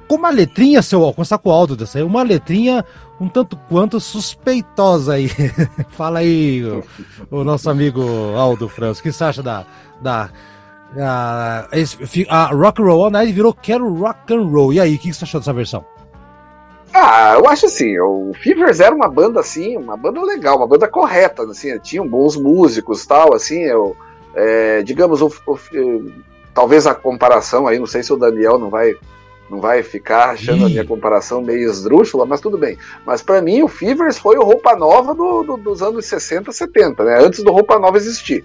[0.09, 2.85] com uma letrinha, seu Al, começar com o Aldo dessa aí, uma letrinha
[3.21, 5.29] um tanto quanto suspeitosa aí.
[5.91, 6.83] Fala aí, o,
[7.31, 8.03] o nosso amigo
[8.37, 9.65] Aldo Franz, o que você acha da.
[10.01, 10.31] da
[11.01, 11.69] a,
[12.07, 14.73] fi- a Rock and Roll All Night virou Quero Rock and Roll.
[14.73, 15.85] E aí, o que você achou dessa versão?
[16.93, 20.87] Ah, eu acho assim, o Fevers era uma banda assim, uma banda legal, uma banda
[20.87, 23.97] correta, assim, tinham bons músicos tal, assim, eu,
[24.35, 26.13] é, digamos, o, o- eh,
[26.55, 28.95] talvez a comparação aí, não sei se o Daniel não vai
[29.51, 32.79] não vai ficar achando a minha comparação meio esdrúxula, mas tudo bem.
[33.05, 37.05] Mas para mim o Fevers foi o Roupa Nova do- do- dos anos 60, 70,
[37.05, 37.19] né?
[37.21, 38.43] Antes do Roupa Nova existir.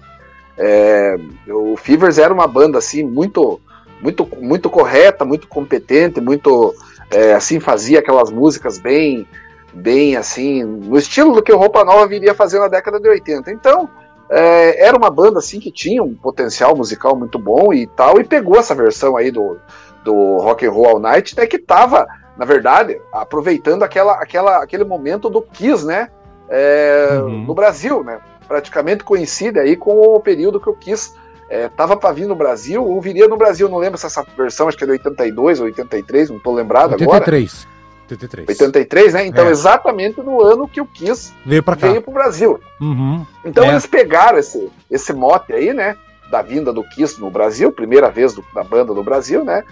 [0.62, 1.16] É,
[1.48, 3.58] o Fevers era uma banda assim muito
[4.00, 6.74] muito muito correta, muito competente, muito
[7.10, 9.26] é, assim fazia aquelas músicas bem
[9.72, 13.50] bem assim no estilo do que o Roupa Nova viria fazer na década de 80
[13.52, 13.88] então
[14.28, 18.24] é, era uma banda assim que tinha um potencial musical muito bom e tal e
[18.24, 19.56] pegou essa versão aí do,
[20.04, 24.84] do Rock and Roll All Night né, que tava na verdade aproveitando aquela, aquela aquele
[24.84, 26.10] momento do Kiss né
[26.48, 27.44] é, Uhum.
[27.44, 28.18] no Brasil né
[28.50, 31.14] praticamente coincide aí com o período que o Kiss
[31.48, 34.66] é, tava para vir no Brasil, ou viria no Brasil, não lembro se essa versão,
[34.66, 37.18] acho que é de 82 ou 83, não tô lembrado agora.
[37.20, 37.68] 83.
[38.10, 38.48] 83.
[38.48, 39.24] 83, né?
[39.26, 39.50] Então, É.
[39.52, 42.58] exatamente no ano que o Kiss Veio veio pro Brasil.
[42.80, 43.24] Uhum.
[43.44, 43.68] Então, É.
[43.68, 45.96] eles pegaram esse, esse mote aí, né?
[46.28, 49.62] Da vinda do Kiss no Brasil, primeira vez do- da banda no Brasil, né?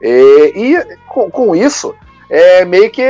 [0.00, 1.94] E, e com, com isso,
[2.30, 3.04] é, meio que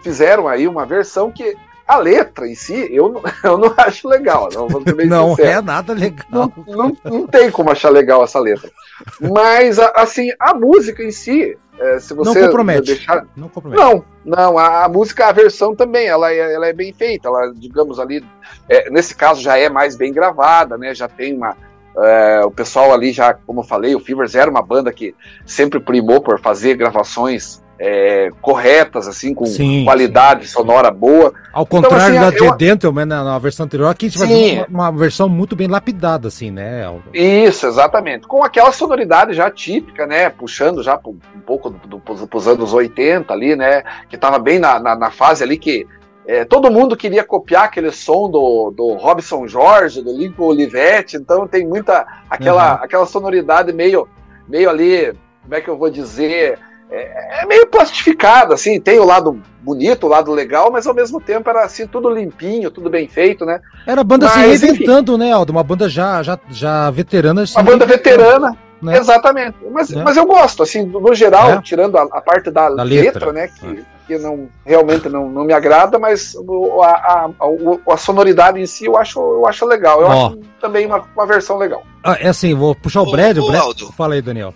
[0.00, 1.56] fizeram aí uma versão que
[1.88, 5.48] a letra em si, eu não, eu não acho legal, não Não sincero.
[5.48, 6.26] é nada legal.
[6.30, 8.70] Não, não, não tem como achar legal essa letra.
[9.18, 12.82] Mas, assim, a música em si, é, se Não você compromete.
[12.88, 13.26] deixar.
[13.34, 13.82] Não compromete.
[13.82, 17.52] Não, não, a, a música, a versão também, ela é, ela é bem feita, ela,
[17.54, 18.22] digamos ali,
[18.68, 20.94] é, nesse caso já é mais bem gravada, né?
[20.94, 21.56] Já tem uma.
[21.96, 25.14] é, o pessoal ali já, como eu falei, o Fevers era uma banda que
[25.46, 31.32] sempre primou por fazer gravações é, corretas, assim, com Sim, qualidade sonora boa.
[31.52, 34.28] Ao contrário assim, da eu- The Gentleman, na, na versão anterior, aqui a gente vai
[34.28, 34.56] Sim.
[34.56, 36.84] ver uma, uma versão muito bem lapidada, assim, né?
[36.84, 37.04] Aldo?
[37.14, 38.26] Isso, exatamente.
[38.26, 40.28] Com aquela sonoridade já típica, né?
[40.28, 43.84] Puxando já um pouco do, do, pros anos 80 ali, né?
[44.08, 45.86] Que tava bem na, na, na fase ali que
[46.26, 51.48] é, todo mundo queria copiar aquele som do, do Robson Jorge, do Lincoln Olivetti, então
[51.48, 54.06] tem muita aquela, aquela sonoridade meio,
[54.46, 56.58] meio ali, como é que eu vou dizer?
[56.90, 61.20] É, é meio plastificado, assim, tem o lado bonito, o lado legal, mas ao mesmo
[61.20, 63.60] tempo era assim, tudo limpinho, tudo bem feito, né?
[63.86, 65.52] Era a banda se Mas, reinventando, né, Aldo?
[65.52, 67.46] Uma banda já, já, já veterana.
[67.46, 68.96] se Uma banda veterana, Né?
[68.96, 69.56] Exatamente.
[69.72, 70.02] Mas, Né?
[70.04, 71.60] mas eu gosto, assim, no geral, É.
[71.60, 73.32] tirando a, a parte da, Da letra, letra.
[73.32, 73.48] né?
[73.48, 77.96] Que, que não, realmente não, não me agrada, mas o- a, a, a, o- a
[77.96, 80.00] sonoridade em si eu acho, eu acho legal.
[80.00, 80.26] Eu Ó.
[80.28, 81.82] acho também uma, uma versão legal.
[82.04, 83.36] Ah, é assim, vou puxar o Brad.
[83.38, 83.60] o ô, Brad...
[83.62, 83.92] Aldo.
[83.92, 84.54] Fala aí, Daniel.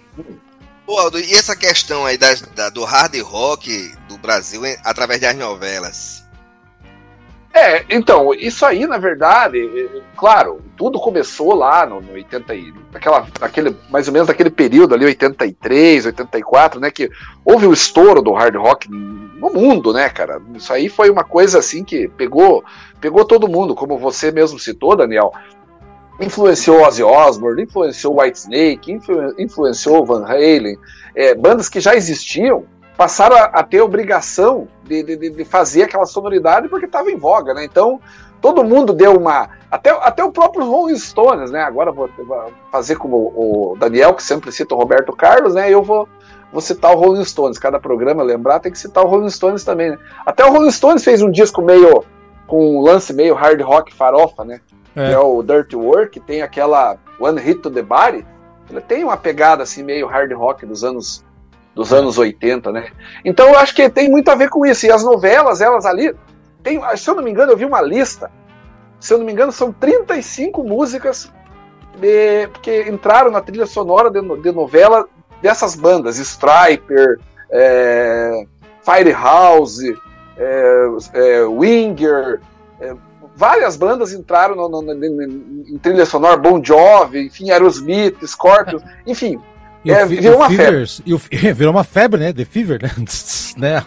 [0.93, 6.29] Ô, Aldo, e essa questão aí da- do hard rock do Brasil através das novelas?
[7.55, 13.27] É, então, isso aí, na verdade, claro, tudo começou lá no, no 80 e, naquela,
[13.41, 17.11] naquele, mais ou menos naquele período ali, 83, 84, né, que
[17.43, 20.43] houve o estouro do hard rock no mundo, né, cara?
[20.55, 22.63] Isso aí foi uma coisa assim que pegou,
[23.01, 25.33] pegou todo mundo, como você mesmo citou, Daniel.
[26.21, 30.79] Influenciou Ozzy Osbourne, influenciou Whitesnake, influ, influenciou Van Halen,
[31.15, 32.65] é, bandas que já existiam
[32.97, 37.55] passaram a, a ter obrigação de, de, de fazer aquela sonoridade porque estava em voga,
[37.55, 37.65] né?
[37.65, 38.01] Então
[38.41, 39.49] todo mundo deu uma.
[39.71, 41.63] Até, até o próprio Rolling Stones, né?
[41.63, 45.71] Agora vou, vou fazer como o Daniel, que sempre cita o Roberto Carlos, né?
[45.71, 46.07] Eu vou,
[46.53, 47.59] vou citar o Rolling Stones.
[47.59, 49.99] Cada programa lembrar tem que citar o Rolling Stones também, né?
[50.27, 52.05] Até o Rolling Stones fez um disco meio.
[52.47, 54.61] com um lance meio hard rock farofa, né?
[54.95, 55.09] É.
[55.09, 58.27] Que é o Dirty Work, que tem aquela One Hit to the Body.
[58.71, 61.25] Ele tem uma pegada assim meio hard rock dos anos
[61.75, 62.91] dos anos 80, né?
[63.25, 64.87] Então eu acho que tem muito a ver com isso.
[64.87, 66.15] E as novelas, elas ali,
[66.63, 68.31] tem, se eu não me engano, eu vi uma lista.
[69.01, 71.33] Se eu não me engano, são 35 músicas
[71.99, 75.09] de, que entraram na trilha sonora de, de novela
[75.41, 77.19] dessas bandas, Striper,
[77.51, 78.47] é,
[78.83, 79.99] Firehouse,
[80.37, 82.41] é, é, Winger, é,
[83.37, 88.83] várias bandas entraram no, no, no- no- em trilha sonora, Bon Jovi, enfim, Aerosmith, Scorpions,
[89.07, 89.39] enfim,
[89.85, 91.19] E É, o, virou uma Fevers, e o,
[91.55, 92.33] virou uma febre, né?
[92.33, 92.91] The Fever, né?
[93.57, 93.85] né?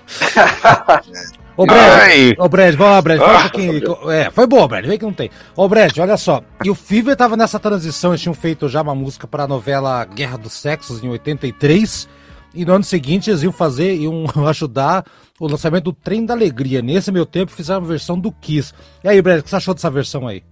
[1.57, 4.11] Ô, Brad, ô, Brad, vamos lá, Brad, fala um Ah, pouquinho.
[4.11, 5.31] É, foi boa, Brad, vem que não tem.
[5.55, 6.43] Ô, Brad, olha só.
[6.63, 10.37] E o Fever tava nessa transição, eles tinham feito já uma música pra novela Guerra
[10.37, 12.09] dos Sexos em 83.
[12.55, 15.03] E no ano seguinte eles iam fazer, iam ajudar
[15.39, 16.81] o lançamento do Trem da Alegria.
[16.81, 18.73] Nesse meu tempo fizeram a versão do Kiss.
[19.03, 20.43] E aí, Brad, o que você achou dessa versão aí?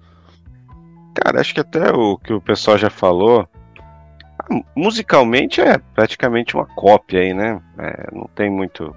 [1.16, 3.48] Cara, acho que até o que o pessoal já falou.
[4.76, 7.62] Musicalmente é praticamente uma cópia aí, né?
[7.78, 8.94] É, não tem muito.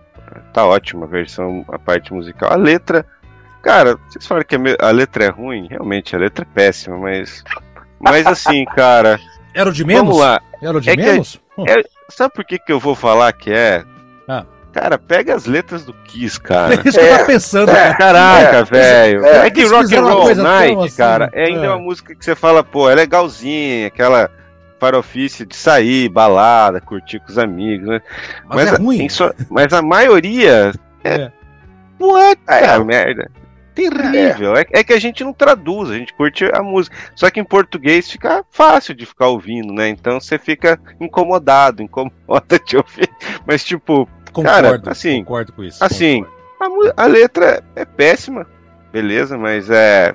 [0.53, 2.53] Tá ótima a versão, a parte musical.
[2.53, 3.07] A letra.
[3.62, 5.66] Cara, vocês falaram que a, me- a letra é ruim?
[5.69, 7.45] Realmente, a letra é péssima, mas.
[8.01, 9.21] Mas assim, cara.
[9.55, 10.03] Era o de menos?
[10.05, 10.40] Vamos lá.
[10.61, 11.40] Era o de É que- menos?
[11.57, 11.64] Hum.
[11.69, 13.85] é- Sabe por que, que eu vou falar que é?
[14.29, 14.45] Ah.
[14.73, 16.75] Cara, pega as letras do Kiss, cara.
[16.75, 17.95] É isso que eu tava pensando, cara.
[17.95, 19.25] Caraca, É, velho.
[19.25, 19.47] é.
[19.47, 21.69] É, que Eles Rock and Roll Night, assim, cara, é ainda é.
[21.71, 24.31] uma música que você fala, pô, é legalzinha, aquela
[24.79, 28.01] farofice de sair, balada, curtir com os amigos, né?
[28.47, 29.09] Mas, é a- ruim.
[29.09, 31.31] sua- mas a maioria É.
[31.99, 32.79] puta É.
[32.79, 33.31] merda.
[33.77, 34.57] Terrível.
[34.57, 34.65] É.
[34.73, 36.97] é que a gente não traduz, a gente curte a música.
[37.15, 39.89] Só que em português fica fácil de ficar ouvindo, né?
[39.89, 43.09] Então você fica incomodado, incomoda de ouvir.
[43.47, 45.83] Mas, tipo, Concordo, Cara, assim, concordo com isso.
[45.83, 46.23] assim,
[46.61, 48.47] a, a letra é péssima,
[48.93, 50.15] beleza, mas é.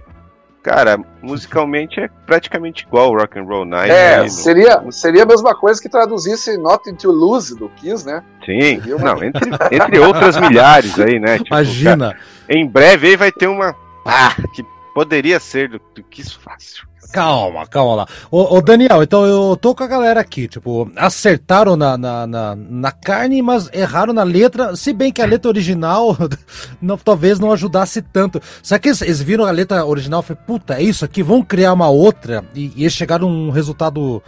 [0.63, 3.91] Cara, musicalmente é praticamente igual o Rock and Roll Night.
[3.91, 4.29] É, né?
[4.29, 8.23] seria, seria a mesma coisa que traduzisse Nothing to Lose do Kiss, né?
[8.45, 11.39] Sim, uma- não, entre, entre outras milhares aí, né?
[11.39, 12.13] Tipo, Imagina.
[12.13, 13.75] cara, em breve aí vai ter uma.
[14.05, 16.90] Ah, que poderia ser do, do Kiss fácil.
[17.11, 18.07] Calma, calma lá.
[18.29, 22.55] Ô, ô, Daniel, então eu tô com a galera aqui, tipo, acertaram na, na, na,
[22.55, 26.17] na carne, mas erraram na letra, se bem que a letra original
[26.81, 28.41] não, talvez não ajudasse tanto.
[28.63, 31.47] Será que eles, eles viram a letra original e falaram, puta, é isso aqui, vamos
[31.47, 34.23] criar uma outra, e, e chegaram a um resultado,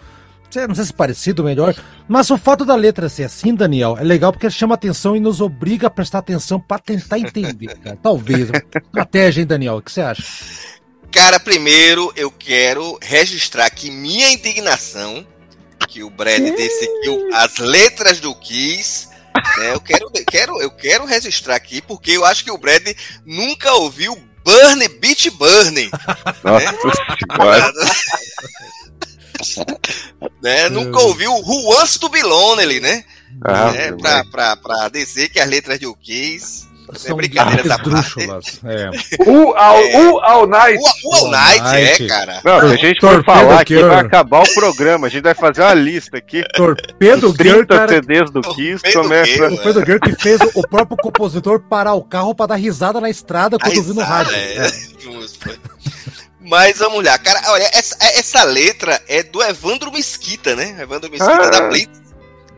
[0.68, 1.74] não sei se parecido, melhor,
[2.08, 5.40] mas o fato da letra ser assim, Daniel, é legal porque chama atenção e nos
[5.40, 7.98] obriga a prestar atenção pra tentar entender, cara.
[8.02, 8.50] Talvez.
[8.76, 10.24] Estratégia, hein, Daniel, o que você acha?
[11.14, 15.26] Cara, primeiro eu quero registrar aqui minha indignação
[15.88, 19.10] que o Brad decidiu as letras do Kiss.
[19.60, 19.74] né?
[19.74, 22.82] Eu quero, quero, eu quero registrar aqui porque eu acho que o Brad
[23.24, 25.92] nunca ouviu Burn Beat Burning.
[26.44, 26.74] Nossa
[27.32, 27.74] senhora.
[30.42, 30.70] né?
[30.70, 33.06] Nunca ouviu Who Wants to Be Lonely, né?
[33.46, 33.92] Ah, né?
[33.92, 36.73] Pra, pra, pra dizer que as letras do Kiss.
[36.96, 38.60] São brincadeira da esdrúxulas.
[38.66, 38.90] É.
[39.30, 39.98] O All, É.
[40.12, 40.84] o All Night.
[41.04, 42.04] O, o All Night, Night.
[42.04, 42.42] é, cara.
[42.44, 45.08] Não, se a gente for falar aqui, vai acabar o programa.
[45.08, 46.44] A gente vai fazer uma lista aqui.
[46.56, 47.88] Torpedo Girl, 30 cara.
[47.94, 49.50] CDs do Kiss Torpedo começa.
[49.50, 53.58] Torpedo Girl que fez o, próprio compositor parar o carro pra dar risada na estrada
[53.58, 54.36] quando rádio.
[54.36, 54.68] é.
[54.68, 54.72] É.
[56.46, 60.76] Mas vamos lá, cara, olha, essa, essa letra é do Evandro Mesquita, né?
[60.82, 61.50] Evandro Mesquita Ah.
[61.50, 62.03] da Blitz.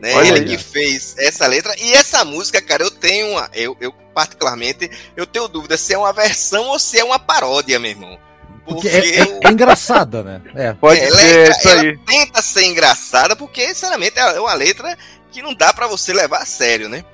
[0.00, 0.14] Né?
[0.14, 0.44] Olha Ele aí.
[0.44, 1.74] que fez essa letra.
[1.78, 3.48] E essa música, cara, eu tenho uma.
[3.54, 7.78] Eu, eu, particularmente, eu tenho dúvida se é uma versão ou se é uma paródia,
[7.78, 8.18] meu irmão.
[8.64, 10.42] Porque é, é- é engraçada, né?
[10.54, 10.72] É.
[10.78, 11.98] Pode ela, ser é- isso ela aí.
[11.98, 14.96] tenta ser engraçada, porque, sinceramente, é uma letra
[15.30, 17.04] que não dá pra você levar a sério, né?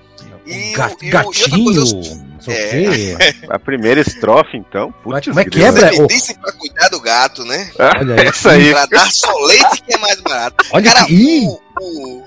[0.47, 3.15] E o- Gat- e e outra gatinho, coisa, não sei é.
[3.15, 3.47] o quê.
[3.51, 4.93] A primeira estrofe, então.
[5.03, 5.69] Putz, Como é que grila.
[5.69, 7.71] é, Bre- Você o- me disse pra cuidar do gato, né?
[7.79, 8.27] Ah, Olha aí.
[8.29, 8.71] Essa aí.
[8.73, 10.65] Pra dar só leite que é mais barato.
[10.73, 11.47] Olha Cara, que.
[11.47, 12.25] O, o,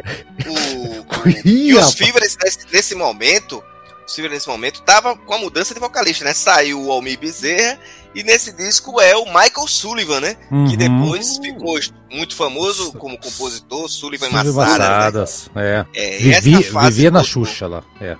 [0.47, 1.05] o,
[1.45, 1.93] e os.
[1.93, 3.63] Fivers nesse, nesse momento,
[4.07, 6.33] os Fivers nesse momento tava com a mudança de vocalista, né?
[6.33, 7.79] Saiu o Almir Bezerra
[8.13, 10.35] e nesse disco é o Michael Sullivan, né?
[10.49, 10.75] Que uhum.
[10.77, 11.77] depois ficou
[12.09, 14.83] muito famoso como compositor, Sullivan Silvio Massada.
[14.83, 14.89] Né?
[14.89, 15.85] Massadas, É.
[15.93, 17.83] É, Vivi, essa fase vivia na Xuxa lá.
[17.99, 18.15] É.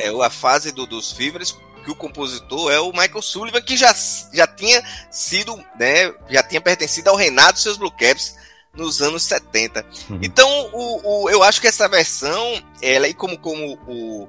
[0.00, 3.94] é a fase do, dos Fivers que o compositor é o Michael Sullivan que já,
[4.34, 8.34] já tinha sido, né, já tinha pertencido ao reinado dos seus Blue Caps
[8.74, 9.84] nos anos 70.
[10.10, 10.18] Uhum.
[10.22, 14.28] Então, o, o- eu acho que essa versão, ela aí como, como o,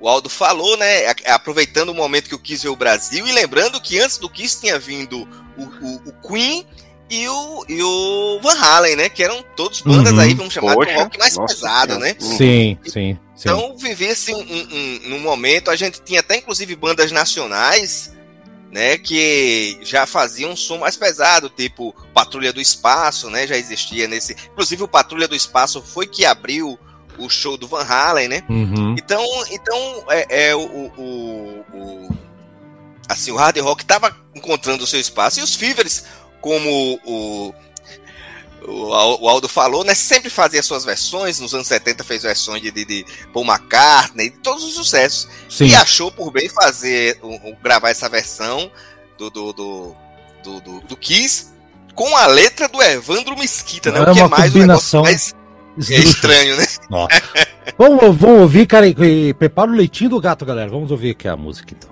[0.00, 3.80] o Aldo falou, né, aproveitando o momento que o Kiss veio o Brasil e lembrando
[3.80, 6.64] que antes do Kiss tinha vindo o, o, o Queen
[7.10, 10.20] e o, e o Van Halen, né, que eram todos bandas Uhum.
[10.20, 12.16] aí, vamos chamar de Poxa, um rock mais nossa pesado, né?
[12.18, 13.18] Sim, sim, sim.
[13.50, 18.12] Então, vivesse um, um, um, num momento, a gente tinha até inclusive bandas nacionais,
[18.70, 24.08] né, que já faziam um som mais pesado, tipo Patrulha do Espaço, né, já existia
[24.08, 24.34] nesse.
[24.52, 26.78] Inclusive, o Patrulha do Espaço foi que abriu
[27.18, 28.42] o show do Van Halen, né?
[28.48, 28.94] Uhum.
[28.98, 32.08] Então, então é, é o, o, o-
[33.06, 36.04] assim, o hard rock estava encontrando o seu espaço e os Fivers,
[36.40, 37.54] como o,
[38.68, 41.40] o, Al- o Aldo falou, né, sempre fazia suas versões.
[41.40, 45.28] Nos anos 70 fez versões de, de, de Paul McCartney, de todos os sucessos.
[45.48, 45.66] Sim.
[45.66, 48.70] E achou por bem fazer, o- o- gravar essa versão
[49.18, 49.96] do, do, do,
[50.44, 51.46] do, do- do Kiss
[51.94, 53.98] com a letra do Evandro Mesquita, né?
[53.98, 56.10] É o que é mais um combinação negócio mais Esdrúxula.
[56.34, 56.66] estranho, né?
[57.78, 60.68] Vamos, vamos ouvir, cara, e prepara o leitinho do gato, galera.
[60.68, 61.90] Vamos ouvir aqui a música então.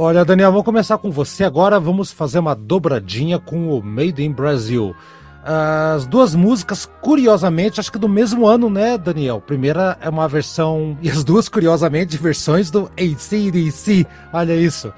[0.00, 1.80] Olha, Daniel, vou começar com você agora.
[1.80, 4.94] Vamos fazer uma dobradinha com o Made in Brasil.
[5.42, 9.40] As duas músicas, curiosamente, acho que do mesmo ano, né, Daniel?
[9.40, 14.06] Primeira é uma versão, e as duas, curiosamente, versões do ACDC.
[14.32, 14.92] Olha isso.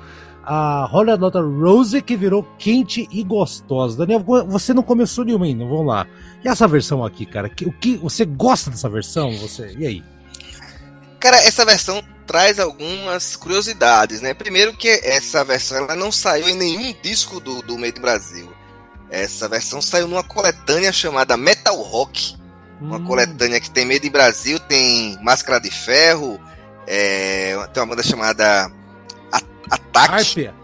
[0.44, 3.96] A Holy Lotta Rose, que virou quente e gostosa.
[3.96, 6.06] Daniel, você não começou nenhuma ainda, vamos lá.
[6.44, 7.50] E essa versão aqui, cara?
[7.64, 9.34] O que você gosta dessa versão?
[9.38, 10.04] Você E aí?
[11.18, 14.32] Cara, essa versão traz algumas curiosidades, né?
[14.32, 18.48] Primeiro que essa versão ela não saiu em nenhum disco do, do Made in Brasil.
[19.10, 22.36] Essa versão saiu numa coletânea chamada Metal Rock.
[22.80, 26.40] Uma Hum, coletânea que tem Made in Brasil, tem Máscara de Ferro,
[26.86, 28.70] é, tem uma banda chamada
[29.68, 30.14] Ataque.
[30.14, 30.54] Arpia.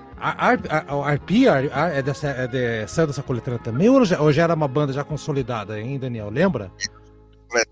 [1.05, 1.53] Arpia
[1.95, 4.93] é dessa, é de, saiu dessa coletânea também ou já, ou já era uma banda
[4.93, 6.31] já consolidada, hein, Daniel?
[6.31, 6.71] Lembra?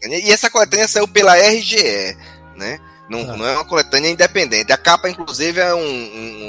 [0.03, 2.17] E essa coletânea saiu pela RGE,
[2.57, 2.81] né?
[3.09, 3.37] Não, Ah.
[3.37, 4.73] não é uma coletânea independente.
[4.73, 5.79] A capa, inclusive, é um,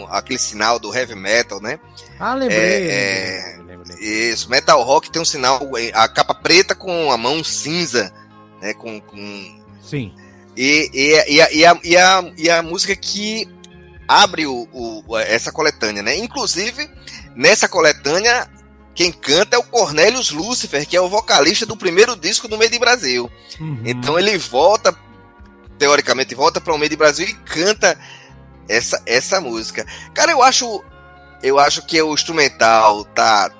[0.03, 1.79] um- aquele sinal do heavy metal, né?
[2.19, 2.57] Ah, lembrei.
[2.89, 3.97] É, lembrei.
[3.99, 5.59] Isso, Metal Rock tem um sinal,
[5.93, 8.11] a capa preta com a mão cinza,
[8.61, 8.73] né?
[8.73, 9.61] Com, com...
[9.81, 10.13] Sim.
[10.57, 13.47] E, e, e, a, e, a, e, a, e a música que
[14.07, 16.15] abre o, o- essa coletânea, né?
[16.15, 16.89] Inclusive,
[17.35, 18.49] nessa coletânea,
[18.93, 22.75] quem canta é o Cornelius Lucifer, que é o vocalista do primeiro disco do Made
[22.75, 23.29] in Brasil.
[23.59, 23.81] Uhum.
[23.83, 24.95] Então ele volta,
[25.77, 27.97] teoricamente, volta para o meio de Brasil e canta
[28.67, 29.85] essa, essa música.
[30.13, 30.83] Cara, eu acho
[31.43, 33.51] eu acho que o instrumental tá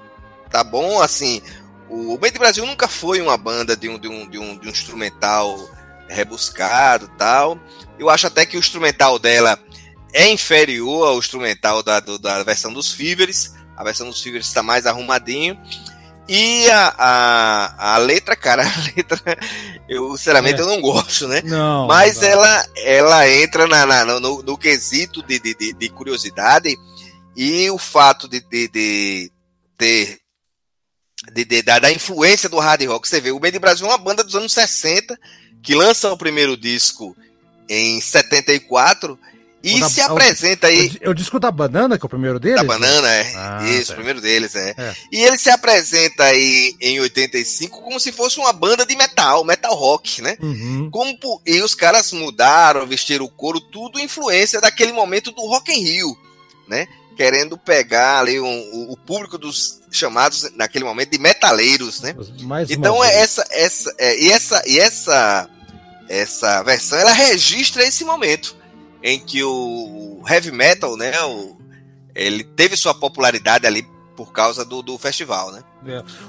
[0.49, 1.41] tá bom, assim.
[1.89, 4.68] O Meio de Brasil nunca foi uma banda de um, de um, de um, de
[4.68, 5.57] um instrumental
[6.09, 7.59] rebuscado tal.
[7.99, 9.59] Eu acho até que o instrumental dela
[10.13, 13.53] é inferior ao instrumental da, do- da versão dos Fivers.
[13.78, 15.59] A versão dos Fivers está mais arrumadinho.
[16.28, 19.19] E a, a, a letra, cara, a letra,
[19.88, 20.63] eu sinceramente É.
[20.63, 21.41] eu não gosto, né?
[21.45, 21.86] Não.
[21.88, 22.28] Mas não.
[22.28, 26.76] ela, ela entra na, na- no, no- quesito de, de, de- de curiosidade
[27.36, 29.32] e o fato de, de, de
[29.78, 30.19] ter
[31.34, 33.07] de, de- da, da influência do hard rock.
[33.07, 35.17] Você vê, o Made in Brasil é uma banda dos anos 60
[35.61, 37.15] que lança o primeiro disco
[37.69, 39.17] em 74
[39.66, 40.91] e da- se apresenta aí.
[41.01, 42.57] Eu, eu disco da banana, que é o primeiro deles?
[42.57, 43.34] Da banana, é.
[43.36, 43.93] Ah, Isso, tá.
[43.93, 44.74] o primeiro deles, é.
[44.78, 44.95] É.
[45.11, 49.74] E ele se apresenta aí em 85 como se fosse uma banda de metal, metal
[49.76, 50.38] rock, né?
[50.41, 50.89] Uhum.
[50.91, 55.82] Como, e os caras mudaram, vestiram o couro, tudo influência daquele momento do Rock in
[55.84, 56.18] Rio,
[56.68, 56.88] né?
[57.18, 62.13] Querendo pegar ali um- o, público dos chamados naquele momento de metaleiros, né?
[62.41, 65.49] Mais Então é essa essa é, e essa e essa
[66.09, 68.55] essa versão ela registra esse momento
[69.07, 71.55] em que o heavy metal, né, o,
[72.15, 73.85] ele teve sua popularidade ali
[74.15, 75.61] por causa do, do festival, né?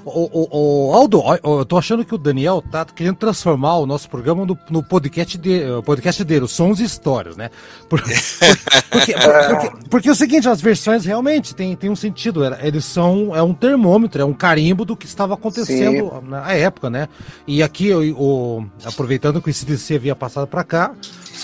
[0.04, 0.10] O,
[0.40, 4.44] o- o Aldo, eu tô achando que o Daniel tá querendo transformar o nosso programa
[4.44, 7.48] no, no podcast, de, o podcast dele, os Sons e Histórias, né?
[7.88, 8.10] Por- por-
[8.90, 13.34] porque, porque- porque é o seguinte, as versões realmente têm tem um sentido, eles são,
[13.34, 17.08] é um termômetro, é um carimbo do que estava acontecendo na época, né?
[17.46, 20.92] E aqui, o, o- aproveitando que o CDC havia passado para cá,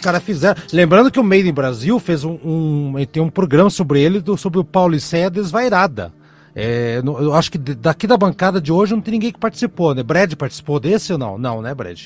[0.03, 0.61] caras fizeram.
[0.72, 4.36] Lembrando que o Made in Brasil fez um, um- tem um programa sobre ele, do-
[4.36, 6.12] sobre o Pauliceia Desvairada.
[6.55, 10.03] É, eu acho que daqui da bancada de hoje não tem ninguém que participou, né?
[10.03, 11.38] Brad participou desse ou não?
[11.38, 11.98] Não, né, Brad?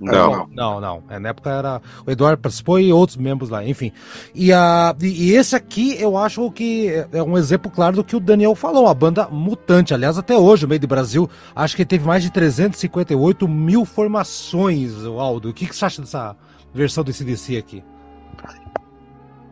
[0.00, 0.48] Não.
[0.50, 1.02] Não, não.
[1.10, 1.82] É, na época era.
[2.06, 3.92] O Eduardo participou e outros membros lá, enfim.
[4.34, 8.16] E, a, e, esse aqui eu acho que é- é um exemplo claro do que
[8.16, 9.92] o Daniel falou, a banda mutante.
[9.92, 15.04] Aliás, até hoje, o meio do Brasil, acho que teve mais de 358 mil formações,
[15.04, 15.50] Aldo.
[15.50, 16.34] O que, que você acha dessa
[16.72, 17.84] versão desse DC aqui?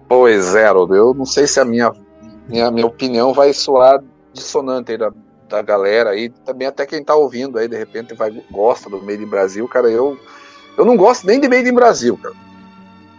[0.08, 1.92] Pois é, eu não sei se a minha,
[2.48, 4.02] minha, minha opinião vai soar
[4.32, 5.12] dissonante aí da,
[5.48, 9.22] da galera aí, também até quem tá ouvindo aí, de repente vai, gosta do Made
[9.22, 10.18] in Brasil, cara, eu,
[10.76, 12.34] eu não gosto nem de Made in Brasil, cara.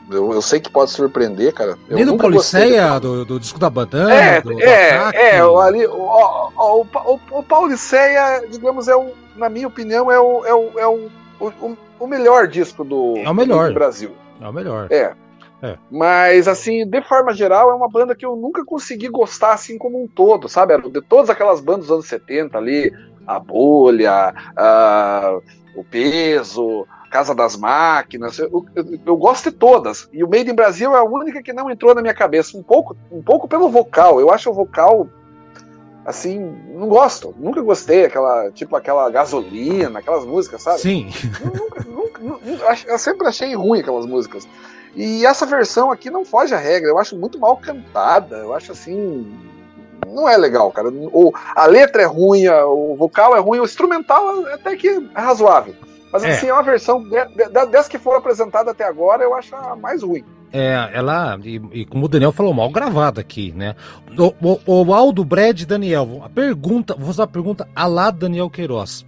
[0.09, 1.77] Eu, eu sei que pode surpreender, cara.
[1.87, 5.17] Eu Nem do Policeia, do, do disco da bandana, É, do, do é, Ataque?
[5.17, 10.11] é, o, ali, o, o, o, o, o Pauliceia, digamos, é o, na minha opinião,
[10.11, 13.67] é o, é o, é o, o, o melhor disco do, É o melhor.
[13.69, 14.11] do Brasil.
[14.41, 14.87] É o melhor.
[14.91, 15.13] É.
[15.61, 15.77] É.
[15.91, 20.01] Mas, assim, de forma geral, é uma banda que eu nunca consegui gostar assim como
[20.01, 20.77] um todo, sabe?
[20.89, 22.93] De todas aquelas bandas dos anos 70 ali,
[23.27, 25.37] a Bolha, a-
[25.75, 30.07] o Peso, Casa das Máquinas, eu, eu- eu gosto de todas.
[30.13, 32.57] E o Made in Brasil é a única que não entrou na minha cabeça.
[32.57, 34.19] Um pouco, um pouco pelo vocal.
[34.19, 35.09] Eu acho o vocal,
[36.09, 36.39] assim,
[36.73, 37.33] não gosto.
[37.37, 40.79] Nunca gostei, aquela, tipo aquela gasolina, aquelas músicas, sabe?
[40.79, 41.09] Sim.
[41.43, 44.47] nunca, nunca, nu- ach- eu sempre achei ruim aquelas músicas.
[44.95, 48.71] E essa versão aqui não foge à regra, eu acho muito mal cantada, eu acho
[48.71, 49.31] assim.
[50.07, 50.89] Não é legal, cara.
[50.89, 55.21] O, a letra é ruim, o vocal é ruim, o instrumental é até que é
[55.21, 55.75] razoável.
[56.11, 56.31] Mas É.
[56.31, 59.75] assim, é uma versão de, de, das que foram apresentadas até agora, eu acho a
[59.75, 60.25] mais ruim.
[60.51, 63.75] É, ela, e, e como o Daniel falou, mal gravada aqui, né?
[64.17, 64.33] O,
[64.65, 69.05] o, o Aldo, Brad Daniel, a pergunta, vou fazer uma pergunta a lá Daniel Queiroz.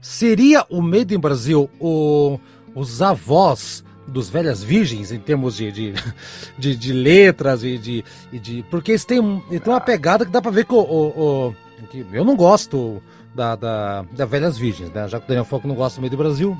[0.00, 2.38] Seria o Made in Brasil o,
[2.74, 5.94] os avós dos Velhas Virgens, em termos de, de,
[6.58, 8.64] de, de letras e de, de.
[8.70, 9.18] Porque eles têm,
[9.50, 10.78] eles têm uma pegada que dá pra ver que o.
[10.80, 11.54] o- o-
[11.90, 13.02] que eu não gosto
[13.34, 15.08] da, da, da Velhas Virgens, né?
[15.08, 16.56] Já que o Daniel falou que não gosta do Made in Brasil.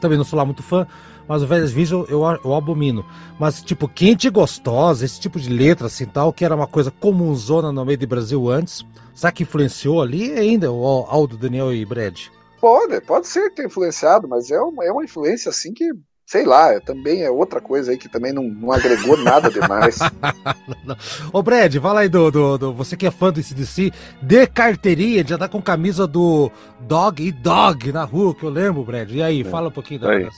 [0.00, 0.86] também não sou lá muito fã,
[1.32, 3.04] mas o Velhas Virgens eu, eu abomino.
[3.40, 6.90] Mas, tipo, Quente e Gostosa, esse tipo de letra assim tal, que era uma coisa
[6.90, 8.84] comunzona no meio do Brasil antes.
[9.14, 12.18] Será que influenciou ali ainda o Aldo, Daniel e Brad?
[12.60, 15.90] Pode, pode ser que tenha influenciado, mas é uma, é uma influência assim que,
[16.26, 19.98] sei lá, é- também é outra coisa aí que também não, não agregou nada demais.
[21.32, 25.24] Ô Brad, fala aí do, do, do- Você que é fã do ICDC, de carteirinha,
[25.26, 29.10] já tá com camisa do Dog e Dog na rua, que eu lembro, Brad.
[29.10, 30.28] E aí, fala um pouquinho da Aí.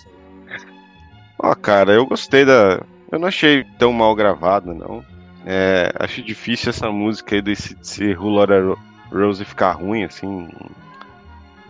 [1.45, 2.81] Ó, cara, eu gostei da.
[3.13, 5.05] Eu não achei tão mal gravada, não.
[5.45, 8.79] É, acho difícil essa música aí desse se Rulora Ro-
[9.13, 10.49] Rose ficar ruim, assim.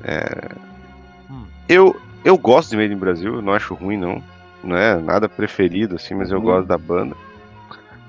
[0.04, 0.48] É,
[1.28, 1.46] Hum.
[1.68, 4.22] Eu, eu gosto de Made in Brasil, não acho ruim, não.
[4.62, 6.44] Não é nada preferido, assim, mas eu Uhum.
[6.44, 7.16] gosto da banda.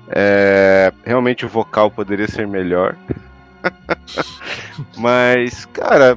[0.08, 2.94] É, realmente o vocal poderia ser melhor.
[4.96, 6.16] mas, cara,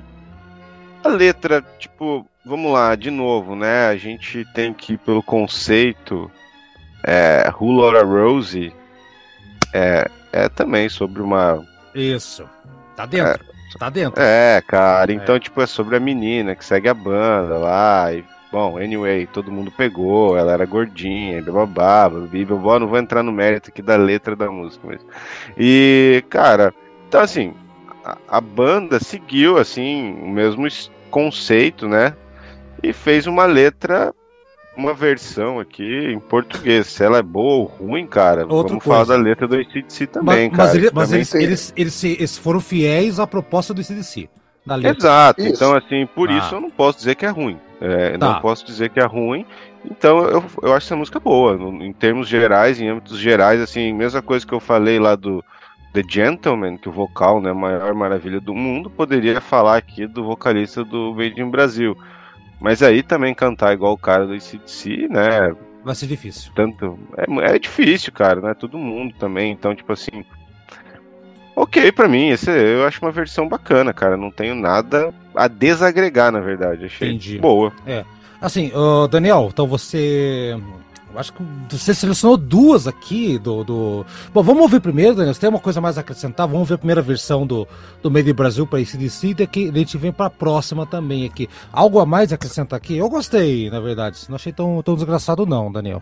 [1.03, 3.87] a letra, tipo, vamos lá, de novo, né?
[3.87, 6.29] A gente tem que ir pelo conceito.
[7.05, 8.73] É, Who Laura Rose
[9.73, 11.63] é, é também sobre uma.
[11.93, 12.47] Isso.
[12.95, 13.45] Tá dentro.
[13.77, 14.21] Tá dentro.
[14.21, 18.11] É, cara, então, tipo, é sobre a menina que segue a banda lá.
[18.11, 23.31] E, bom, anyway, todo mundo pegou, ela era gordinha, bababá, babá, não vou entrar no
[23.31, 25.05] mérito aqui da letra da música, mas.
[25.57, 26.73] E, cara,
[27.07, 27.53] então, assim,
[28.03, 32.15] a, a banda seguiu, assim, o mesmo es- conceito, né?
[32.83, 34.13] E fez uma letra.
[34.77, 36.87] Uma versão aqui em português.
[36.87, 39.17] Se ela é boa ou ruim, cara, Outra vamos falar coisa.
[39.17, 40.67] da letra do ACDC também, mas cara.
[40.69, 44.29] mas, ele- mas eles, tem- eles, eles, se- eles foram fiéis à proposta do ICDC.
[44.97, 45.51] Exato, Isso.
[45.53, 46.37] então assim, por Ah.
[46.37, 47.59] isso eu não posso dizer que é ruim.
[47.81, 48.33] É, Tá.
[48.35, 49.45] Não posso dizer que é ruim.
[49.83, 51.57] Então eu, eu acho essa música boa.
[51.57, 55.43] no- em termos gerais, em âmbitos gerais, assim, mesma coisa que eu falei lá do
[55.93, 60.23] The Gentleman, que o vocal, né, a maior maravilha do mundo, poderia falar aqui do
[60.23, 61.97] vocalista do Made in Brasil.
[62.59, 65.55] Mas aí também cantar igual o cara do ICDC, né?
[65.83, 66.51] Vai ser difícil.
[66.53, 66.99] Tanto.
[67.17, 69.51] É, é difícil, cara, não é todo mundo também.
[69.51, 70.25] Então, tipo assim.
[71.55, 74.15] Ok pra mim, esse, eu acho uma versão bacana, cara.
[74.15, 76.85] Não tenho nada a desagregar, na verdade.
[76.85, 77.37] Achei Entendi.
[77.37, 77.73] boa.
[78.41, 80.57] Assim, ô, Daniel, então você.
[81.11, 84.05] Eu acho que você selecionou duas aqui do, do.
[84.31, 85.33] Bom, vamos ouvir primeiro, Daniel.
[85.33, 86.47] Você tem uma coisa mais a acrescentar?
[86.47, 87.67] Vamos ver a primeira versão do,
[88.01, 91.25] do Made in Brasil para ACDC e daqui a gente vem para a próxima também
[91.25, 91.49] aqui.
[91.71, 92.95] Algo a mais a acrescentar aqui?
[92.95, 94.19] Eu gostei, na verdade.
[94.29, 96.01] Não achei tão, tão desgraçado, não, Daniel.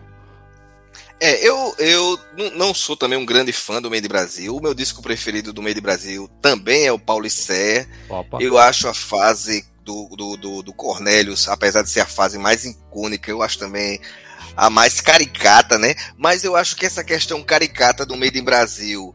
[1.20, 2.18] É, eu, eu
[2.56, 4.54] não sou também um grande fã do Made Brasil.
[4.54, 7.88] O meu disco preferido do Made Brasil também é o Paulicé.
[8.38, 12.66] Eu acho a fase do, do, do, do Cornelius, apesar de ser a fase mais
[12.66, 13.98] icônica, eu acho também
[14.58, 15.94] a mais caricata, né?
[16.16, 19.14] Mas eu acho que essa questão caricata do Made in Brasil,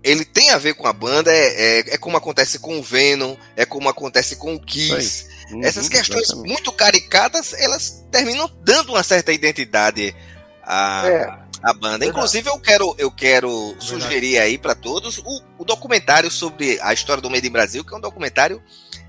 [0.00, 3.34] ele tem a ver com a banda, é, é, é como acontece com o Venom,
[3.56, 5.26] é como acontece com o Kiss.
[5.60, 6.48] Essas Uhum, questões exatamente.
[6.52, 10.14] muito caricatas, elas terminam dando uma certa identidade
[10.62, 11.38] à, É.
[11.60, 12.06] à banda.
[12.06, 17.20] Inclusive, eu quero, eu quero sugerir aí para todos o, o documentário sobre a história
[17.20, 18.62] do Made in Brasil, que é um documentário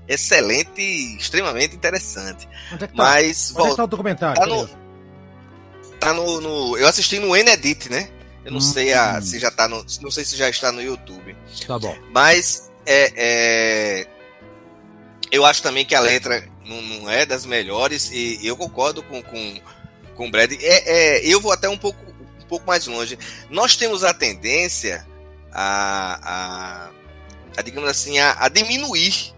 [0.08, 2.48] excelente e extremamente interessante.
[2.72, 3.02] Onde é que tá?
[3.02, 4.40] Mas, Onde é que tá o documentário?
[4.40, 4.85] tá no-.
[6.00, 8.08] Tá no, no- Eu assisti no Enedit, né?
[8.44, 8.60] Eu não Hum.
[8.60, 9.84] sei a- se já tá no.
[10.00, 11.36] Não sei se já está no YouTube.
[11.66, 11.96] Tá bom.
[12.12, 14.06] Mas é, é,
[15.32, 19.22] eu acho também que a letra não, não é das melhores e eu concordo com,
[19.22, 19.60] com,
[20.14, 20.52] com o Brad.
[20.52, 21.98] É, é, eu vou até um pouco,
[22.40, 23.18] um pouco mais longe.
[23.50, 25.04] Nós temos a tendência
[25.52, 26.90] a, a,
[27.56, 29.34] a, digamos assim, a, a diminuir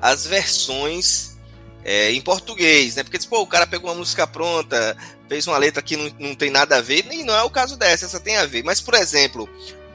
[0.00, 1.36] as versões
[1.84, 3.02] é, em português, né?
[3.02, 4.96] Porque pô, o cara pegou uma música pronta,
[5.28, 7.76] fez uma letra que não, não tem nada a ver, nem não é o caso
[7.76, 8.62] dessa, essa tem a ver.
[8.64, 9.48] Mas, por exemplo,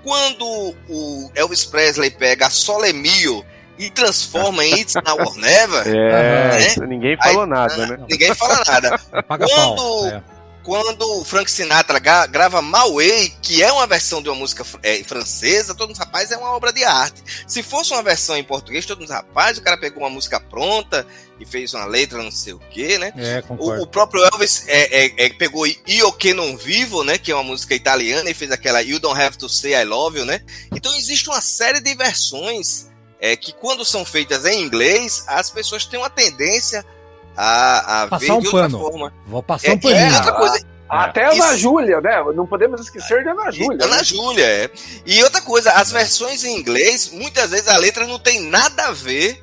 [0.03, 3.45] quando o Elvis Presley pega a Solemio
[3.77, 7.97] e transforma em It's Now or Never, É, isso ninguém falou nada, né?
[8.09, 8.97] ninguém fala nada.
[9.27, 10.07] Paga Quando- pau.
[10.07, 10.21] É.
[10.64, 15.03] Quando o Frank Sinatra gra- grava Malway, que é uma versão de uma música é,
[15.03, 17.22] francesa, todo mundo, rapaz, é uma obra de arte.
[17.45, 21.05] Se fosse uma versão em português, todo mundo, rapaz, o cara pegou uma música pronta
[21.39, 23.11] e fez uma letra, não sei o quê, né?
[23.18, 27.18] É, O, o próprio Elvis é, é, é, pegou Io che non vivo, né?
[27.18, 30.20] Que é uma música italiana e fez aquela You Don't Have to Say I Love
[30.20, 30.41] You, né?
[30.74, 32.88] Então existe uma série de versões
[33.20, 36.86] é, que quando são feitas em inglês, as pessoas têm uma tendência
[37.38, 38.79] a, a ver Passar um de outra pano.
[38.79, 39.13] forma.
[39.27, 40.15] Vou passar É, um e paninho.
[40.15, 40.59] outra coisa,
[40.89, 41.57] Até a Ana Isso.
[41.57, 42.23] Júlia, né?
[42.36, 43.86] Não podemos esquecer de Ana Júlia.
[43.86, 44.03] Ana né?
[44.03, 44.69] Júlia, é.
[45.05, 48.91] E outra coisa, as versões em inglês, muitas vezes a letra não tem nada a
[48.91, 49.41] ver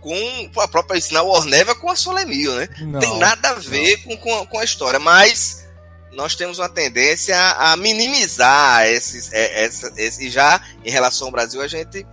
[0.00, 2.68] com a própria Sinal Orneva com a Solemil, né?
[2.80, 3.00] Não.
[3.00, 5.66] tem nada a ver com, com, a- com a história, mas
[6.12, 11.26] nós temos uma tendência a, a minimizar esses, é, essa, esse, e já em relação
[11.28, 12.06] ao Brasil a gente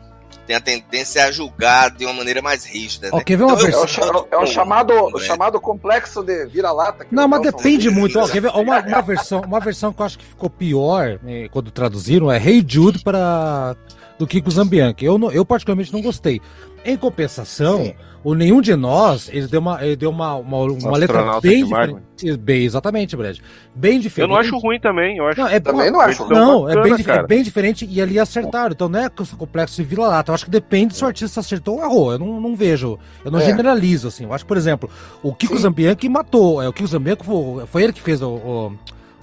[0.46, 3.10] tem a tendência a julgar de uma maneira mais rígida.
[3.12, 3.24] Ó, Né?
[3.24, 4.28] quer ver uma Então, eu É o, versão?
[4.32, 5.22] é o chamado, o É.
[5.24, 7.06] chamado complexo de vira-lata.
[7.12, 8.20] Não, o mas depende muito.
[8.20, 8.52] Ó, quer ver?
[8.52, 12.38] Uma, uma versão, uma versão que eu acho que ficou pior né, quando traduziram é
[12.38, 13.76] Hey Jude para
[14.20, 15.06] do Kiko Zambianchi.
[15.06, 16.40] Eu, não- eu particularmente não gostei.
[16.86, 17.94] Em compensação,
[18.26, 21.70] o nenhum de nós ele deu uma, ele deu uma, uma, uma letra bem de
[21.72, 22.00] Marvel.
[22.16, 22.38] diferente.
[22.42, 23.38] Bem, exatamente, Brad.
[23.74, 24.30] Bem Eu diferente.
[24.30, 25.40] não acho ruim também, eu acho.
[25.40, 26.28] Não, é, Também não acho.
[26.28, 28.72] Versão Não, é bacana, bem, dif- é bem diferente e ali acertaram.
[28.74, 30.32] Então não é que o complexo de Vila Lata.
[30.32, 32.12] Eu acho que depende se o artista acertou ou errou.
[32.12, 33.00] Eu não, não vejo.
[33.24, 33.46] Eu não É.
[33.46, 34.26] generalizo, assim.
[34.26, 34.90] Eu acho que, por exemplo,
[35.24, 36.62] o Kiko Zambianchi matou.
[36.62, 38.74] É, o Kiko Zambianchi foi, foi ele que fez o, o,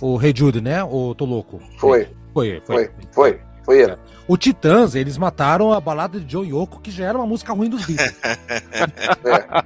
[0.00, 0.82] o Rei Jude, né?
[0.82, 1.60] O Tô Louco.
[1.78, 2.84] Foi, Foi, foi.
[2.86, 3.40] foi, foi.
[3.62, 3.94] Foi ele.
[4.32, 7.68] O Titãs, eles mataram a balada de Joe Yoko, que já era uma música ruim
[7.68, 8.14] dos Beatles.
[8.22, 8.38] É.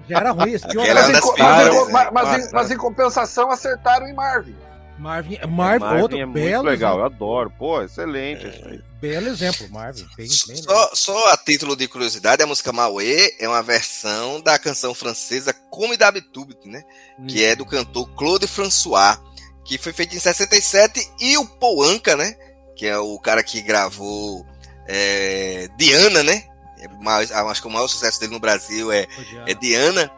[0.09, 0.53] Já era ruim.
[0.53, 1.89] Esse Mas, em, co- mas, em, né?
[1.93, 2.51] mas, mas em- Massa.
[2.55, 4.57] mas em compensação acertaram em Marvin.
[4.99, 7.53] Marvin, Marvin, outro é muito belo, legal, eu exemplo, adoro.
[7.59, 8.81] Pô, excelente isso aí.
[9.01, 10.07] belo exemplo, Marvin.
[10.17, 10.57] Bem, bem.
[10.57, 15.53] Só, só a título de curiosidade, a música Mauê é uma versão da canção francesa
[15.69, 16.83] Comme d'habitude, né?
[17.29, 19.19] Que é do cantor Claude François,
[19.65, 22.35] que foi feita em 67, e o Paul Anka, né?
[22.77, 24.47] Que é o cara que gravou
[24.87, 26.45] é, Diana, né?
[26.80, 29.07] É mais- acho que o maior sucesso dele no Brasil é,
[29.47, 30.11] é Diana.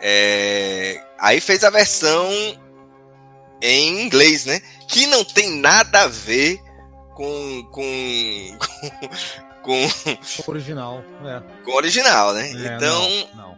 [0.00, 2.28] É, aí fez a versão
[3.60, 4.60] em inglês, né?
[4.88, 6.60] Que não tem nada a ver
[7.14, 8.58] com, com,
[9.62, 9.88] com,
[10.42, 11.02] com, Original.
[11.24, 11.62] É.
[11.64, 12.48] com o original, né?
[12.50, 13.56] É, então, não, não.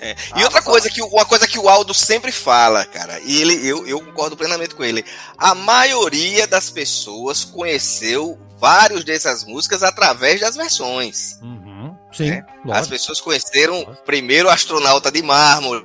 [0.00, 3.40] e Ah, outra mas- coisa que uma coisa que o Aldo sempre fala, cara, e
[3.40, 5.04] ele eu, eu concordo plenamente com ele.
[5.36, 11.38] A maioria das pessoas conheceu vários dessas músicas através das versões.
[11.42, 11.94] Uhum.
[12.10, 14.04] Sim, É, As pessoas conheceram Lógico.
[14.06, 15.84] primeiro o astronauta de mármore.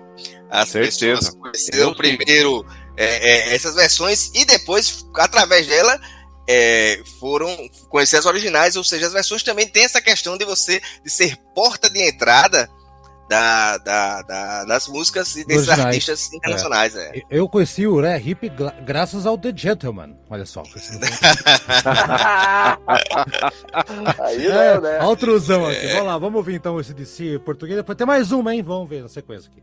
[0.50, 1.16] As Certeza.
[1.18, 2.66] pessoas conheceram primeiro
[2.96, 6.00] é, é, essas versões e depois, através dela,
[6.48, 7.54] é, foram
[7.90, 11.36] conhecer as originais, ou seja, as versões também tem essa questão de você de ser
[11.54, 12.70] porta de entrada
[13.30, 15.86] da, da- da- das músicas e desses Originais.
[15.96, 16.96] artistas internacionais.
[16.96, 17.22] É.
[17.30, 20.18] Eu conheci o Ré Hip gra- graças ao The Gentleman.
[20.30, 20.64] Olha só.
[20.76, 21.08] esse não
[24.26, 24.98] Aí É, não, né?
[25.00, 25.88] Olha o truzão aqui.
[25.88, 27.78] Vamos lá, vamos ouvir então esse DC português.
[27.78, 28.64] Depois tem mais uma, hein?
[28.64, 29.62] Vamos ver na sequência aqui.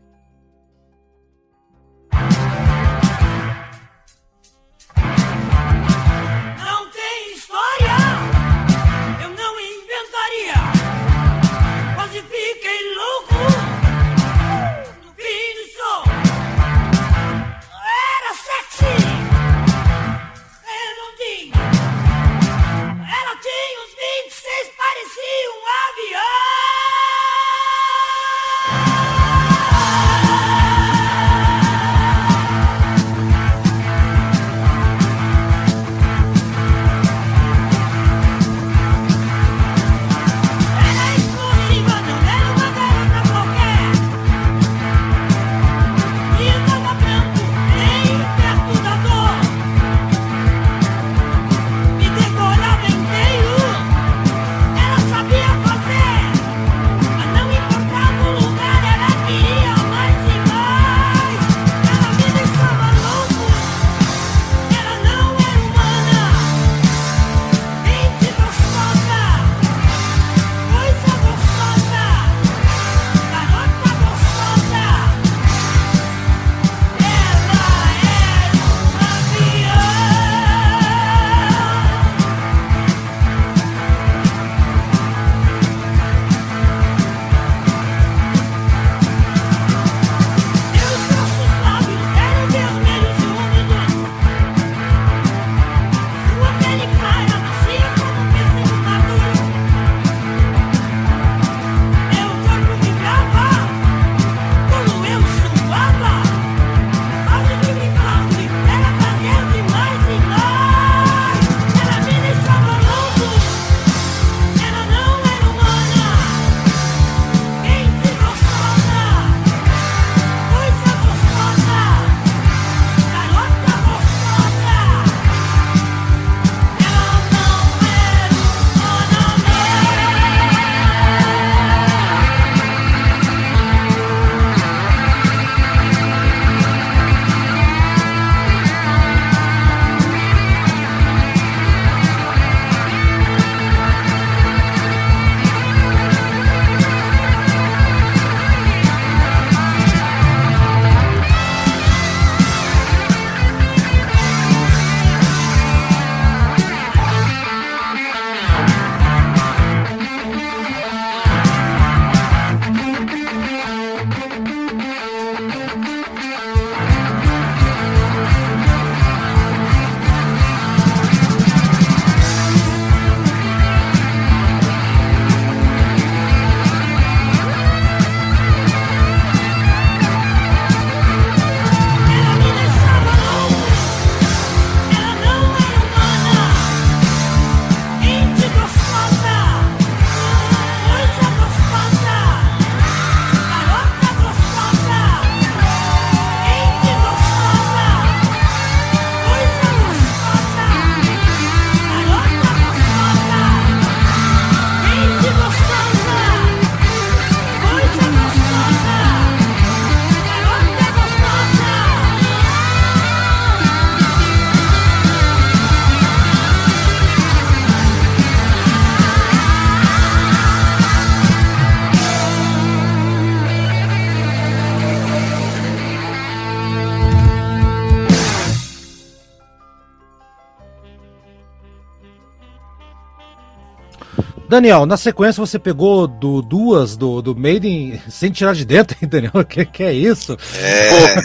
[234.49, 239.09] Daniel, na sequência você pegou do, duas do, do Maiden sem tirar de dentro, hein,
[239.09, 239.31] Daniel?
[239.33, 240.37] O que, que é isso?
[240.55, 241.15] É,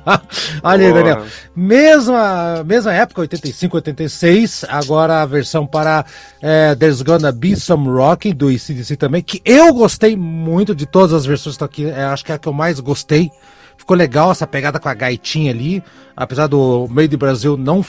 [0.62, 0.92] Olha aí.
[0.92, 1.26] Daniel.
[1.54, 6.04] Mesma, mesma época, 85, 86, agora a versão para
[6.40, 11.12] é, There's Gonna Be Some Rocking do ICDC também, que eu gostei muito de todas
[11.12, 13.30] as versões que estão aqui, é, acho que é a que eu mais gostei.
[13.82, 15.82] Ficou legal essa pegada com a gaitinha ali,
[16.16, 17.84] apesar do meio do Brasil não.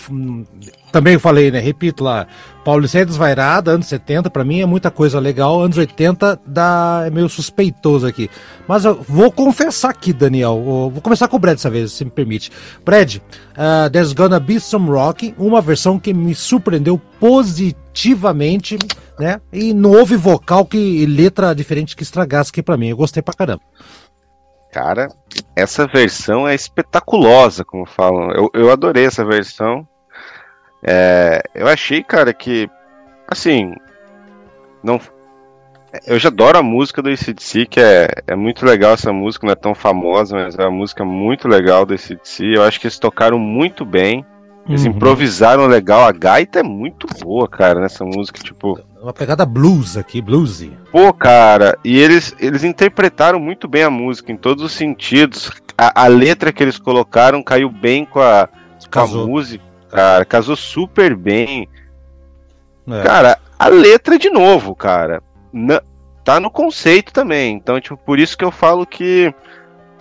[0.92, 1.60] Também falei, né?
[1.60, 2.26] Repito lá,
[2.66, 7.30] Paulicéia Desvairada, anos 70, pra mim é muita coisa legal, anos 80 dá, é meio
[7.30, 8.28] suspeitoso aqui.
[8.68, 10.60] Mas eu vou confessar aqui, Daniel,
[10.92, 12.52] vou começar com o Brad dessa vez, se me permite.
[12.84, 18.80] Brad, uh, There's Gonna Be Some Rock, uma versão que me surpreendeu positivamente,
[19.20, 19.40] né?
[19.52, 23.22] E não houve vocal que, e letra diferente que estragasse aqui pra mim, eu gostei
[23.22, 23.62] pra caramba.
[24.74, 25.08] Cara,
[25.56, 28.32] essa versão é espetaculosa, como falam.
[28.32, 29.88] Eu, eu adorei essa versão.
[30.82, 32.68] É, eu achei, cara, que
[33.28, 33.74] assim,
[34.84, 35.00] não.
[36.08, 39.54] Eu já adoro a música do ACDC, que é, é muito legal essa música, não
[39.54, 42.44] é tão famosa, mas é uma música muito legal do ACDC.
[42.58, 44.26] Eu acho que eles tocaram muito bem,
[44.68, 44.92] eles Uhum.
[44.92, 46.02] improvisaram legal.
[46.08, 48.80] A gaita é muito boa, cara, nessa música, tipo.
[49.04, 50.72] Uma pegada blues aqui, bluesy.
[50.90, 55.52] Pô, cara, e eles, eles interpretaram muito bem a música em todos os sentidos.
[55.78, 58.48] A, a letra que eles colocaram caiu bem com a,
[58.90, 60.24] com a música, cara.
[60.24, 61.68] Casou super bem.
[62.88, 63.04] É.
[63.04, 65.82] Cara, a letra, de novo, cara, na-
[66.24, 67.56] tá no conceito também.
[67.58, 69.36] Então, tipo, por isso que eu falo que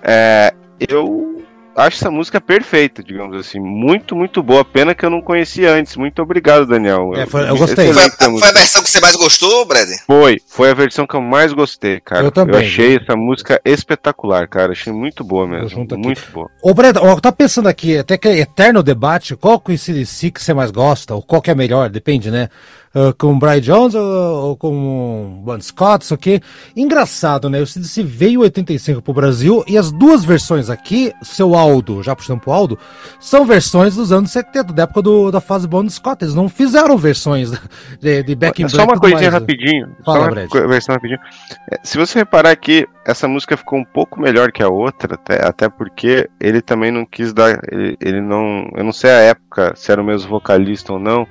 [0.01, 1.43] é, eu
[1.77, 3.59] acho essa música perfeita, digamos assim.
[3.59, 4.65] Muito, muito boa.
[4.65, 5.97] Pena que eu não conhecia antes.
[5.97, 7.13] Muito obrigado, Daniel.
[7.15, 7.93] É, foi- eu gostei.
[7.93, 9.89] foi, a foi a versão que você mais gostou, Brad?
[10.07, 12.25] Foi, foi a versão que eu mais gostei, cara.
[12.25, 12.61] Eu também.
[12.61, 14.73] achei essa música espetacular, cara.
[14.73, 15.69] Achei muito boa mesmo.
[15.69, 16.05] junto aqui.
[16.05, 16.51] Muito boa.
[16.63, 20.31] Ô, Breda, ó, tá pensando aqui, até que é eterno debate, qual que esse si
[20.31, 22.49] que você mais gosta, ou qual que é melhor, depende, né?
[22.95, 26.41] Ah, com o Brian Jones ou, ou com o Bon Scott, isso aqui.
[26.77, 27.61] Engraçado, né?
[27.61, 32.15] O CDC veio em 85 pro Brasil e as duas versões aqui, seu Aldo, já
[32.15, 32.79] puxando pro Aldo,
[33.19, 36.23] são versões dos anos 70, da época do, da fase Bon Scott.
[36.23, 37.51] Eles não fizeram versões
[37.99, 39.97] de, de Back in Só Black uma e tudo coisinha mais, rapidinho.
[40.05, 40.69] Fala, só uma Brad.
[40.69, 41.21] versão rapidinho.
[41.71, 45.47] É, Se você reparar que essa música ficou um pouco melhor que a outra, até,
[45.47, 47.59] até porque ele também não quis dar.
[47.71, 48.69] Ele, ele não.
[48.77, 51.27] Eu não sei a época se era o mesmo vocalista ou não.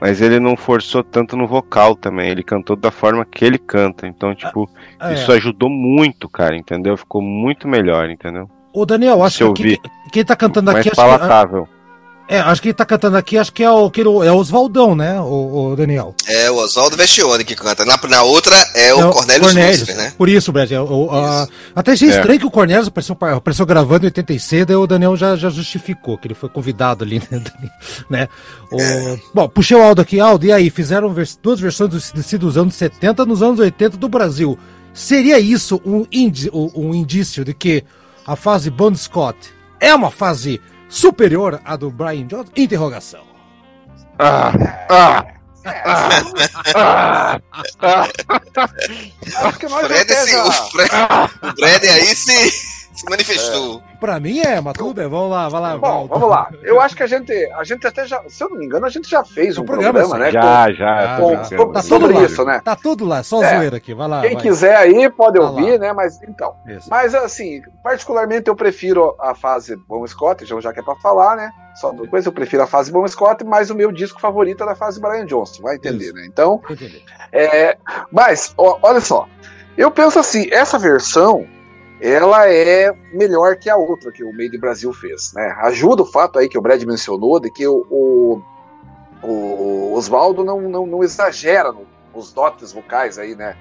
[0.00, 2.30] Mas ele não forçou tanto no vocal também.
[2.30, 4.06] Ele cantou da forma que ele canta.
[4.06, 5.12] Então, tipo, É.
[5.14, 6.96] isso ajudou muito, cara, entendeu?
[6.96, 8.48] Ficou muito melhor, entendeu?
[8.72, 9.78] Ô, Daniel, acho que aqui,
[10.12, 11.68] quem tá cantando Mais aqui, que, palatável.
[12.30, 14.94] É, acho que quem tá cantando aqui, acho que é o, que é o Oswaldão,
[14.94, 16.14] né, o, o Daniel?
[16.28, 17.84] É o Oswaldo Vestione que canta.
[17.84, 20.12] Na, na outra é o Não, Cornélio né?
[20.16, 20.70] Por isso, Brad.
[20.70, 20.76] é
[21.74, 22.12] até achei É.
[22.16, 26.16] estranho que o Cornélio apareceu, apareceu gravando em 86, daí o Daniel já, já justificou
[26.16, 27.42] que ele foi convidado ali, né?
[28.08, 28.28] né?
[28.70, 29.18] O- É.
[29.34, 30.20] Bom, puxei o Aldo aqui.
[30.20, 30.70] Aldo, e aí?
[30.70, 34.58] Fizeram vers- duas versões do CDC dos anos 70 nos anos 80 do Brasil.
[34.94, 37.84] Seria isso um, indi- um- um indício de que
[38.26, 39.36] a fase Bon Scott
[39.80, 40.60] é uma fase
[40.90, 42.50] superior à do Brian Jones?
[42.56, 43.24] Interrogação.
[44.18, 44.52] Ah,
[44.90, 45.24] ah,
[45.64, 46.20] ah,
[46.74, 47.40] ah,
[47.80, 48.08] ah.
[49.48, 50.90] Acho que nós Fred, já- o, Fred,
[51.42, 52.50] o Brad aí se,
[53.00, 53.82] se manifestou.
[53.98, 55.08] Pra mim é, mas tudo bem.
[55.08, 55.76] Vamos lá, vai lá.
[55.78, 56.08] Bom, Aldo.
[56.08, 56.50] vamos lá.
[56.62, 58.88] Eu acho que a gente, a gente até já, se eu não me engano, a
[58.88, 60.30] gente já fez um Um programa, programa, né?
[60.30, 61.14] Já, já.
[61.14, 61.66] Ah, tô com- brincando.
[61.66, 62.22] com- Tá tudo lá.
[62.24, 62.60] isso, né?
[62.64, 63.56] Tá tudo lá, só É.
[63.56, 63.94] zoeira aqui.
[63.94, 64.20] Vai lá.
[64.22, 64.42] Quem vai.
[64.42, 65.78] quiser aí pode Tá ouvir, lá.
[65.78, 65.92] né?
[65.92, 66.54] Mas então.
[66.66, 66.88] Isso.
[66.90, 71.36] Mas assim, particularmente eu prefiro a fase Bom Scott, já, já que é pra falar,
[71.36, 71.50] né?
[71.74, 74.74] Só depois eu prefiro a fase Bom Scott, mas o meu disco favorito é da
[74.74, 76.14] fase Brian Johnson, vai entender, Isso.
[76.14, 76.26] né?
[76.26, 76.60] Então,
[77.32, 77.76] é,
[78.10, 79.26] mas ó, olha só,
[79.76, 81.46] eu penso assim, essa versão
[82.00, 85.54] ela é melhor que a outra que o Made in Brasil fez, né?
[85.58, 88.42] Ajuda o fato aí que o Brad mencionou de que o, o,
[89.22, 93.54] o Oswaldo não, não, não exagera no- nos dotes vocais aí, né?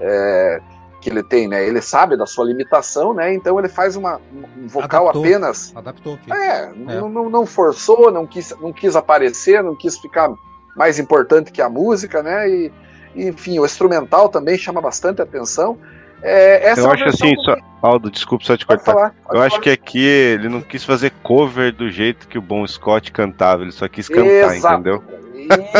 [0.00, 0.60] É,
[1.00, 1.64] que ele tem, né?
[1.66, 3.32] Ele sabe da sua limitação, né?
[3.32, 4.20] Então ele faz uma,
[4.56, 5.24] um vocal Adaptou.
[5.24, 6.32] apenas Adaptou aqui.
[6.32, 10.30] é, Não, não, não forçou, não quis, não quis aparecer, não quis ficar
[10.76, 12.48] mais importante que a música, né?
[12.48, 12.72] E,
[13.16, 15.78] enfim, o instrumental também chama bastante atenção.
[16.22, 18.92] É, Eu acho assim, que- só, Aldo, desculpa só te Pode cortar.
[18.92, 19.62] falar, Eu acho falar.
[19.62, 23.70] que aqui ele não quis fazer cover do jeito que o Bon Scott cantava, ele
[23.72, 24.74] só quis cantar, Exato.
[24.74, 25.02] entendeu?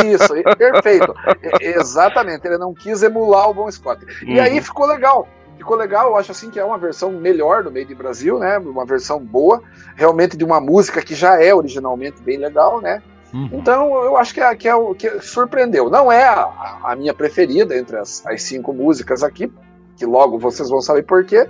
[0.05, 1.13] Isso, perfeito.
[1.59, 4.03] Exatamente, ele não quis emular o Bon Scott.
[4.25, 4.41] E Uhum.
[4.41, 5.27] aí ficou legal.
[5.57, 8.57] Ficou legal, eu acho assim que é uma versão melhor do Made in Brasil, né?
[8.59, 9.61] Uma versão boa,
[9.95, 13.01] realmente de uma música que já é originalmente bem legal, né?
[13.33, 13.49] Uhum.
[13.51, 15.89] Então eu acho que é, que é o que surpreendeu.
[15.89, 19.51] Não é a, a minha preferida entre as, as cinco músicas aqui,
[19.99, 21.47] que logo vocês vão saber por quê.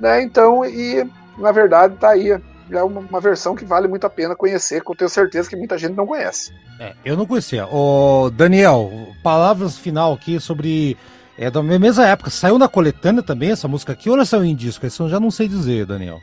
[0.00, 0.22] Né?
[0.22, 1.06] Então, e
[1.38, 2.30] na verdade tá aí
[2.70, 5.56] é uma, uma versão que vale muito a pena conhecer, que eu tenho certeza que
[5.56, 6.52] muita gente não conhece.
[6.80, 7.66] É, eu não conhecia.
[7.66, 8.90] Ô, Daniel,
[9.22, 10.96] palavras final aqui sobre.
[11.36, 12.30] É da mesma época.
[12.30, 14.86] Saiu na coletânea também essa música aqui ou ela saiu em disco?
[14.86, 16.20] Isso eu já não sei dizer, Daniel.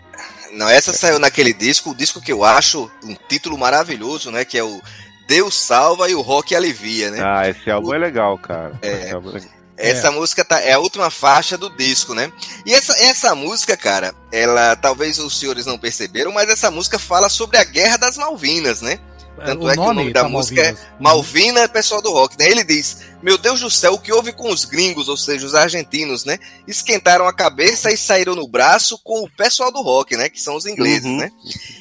[0.53, 4.45] Não, essa saiu naquele disco, o disco que eu acho um título maravilhoso, né?
[4.45, 4.79] Que é o
[5.27, 7.19] Deus Salva e o Rock Alivia, né?
[7.23, 8.73] Ah, esse álbum é legal, cara.
[8.81, 9.05] É.
[9.05, 9.58] Esse álbum é legal.
[9.79, 12.31] Essa música tá, é a última faixa do disco, né?
[12.65, 17.29] E essa, essa música, cara, ela talvez os senhores não perceberam, mas essa música fala
[17.29, 18.99] sobre a Guerra das Malvinas, né?
[19.45, 22.49] Tanto é que o nome da música é Malvina, pessoal do rock, né?
[22.49, 25.55] Ele diz: Meu Deus do céu, o que houve com os gringos, ou seja, os
[25.55, 26.37] argentinos, né?
[26.67, 30.27] Esquentaram a cabeça e saíram no braço com o pessoal do rock, né?
[30.27, 31.17] Que são os ingleses, Uhum.
[31.17, 31.31] né?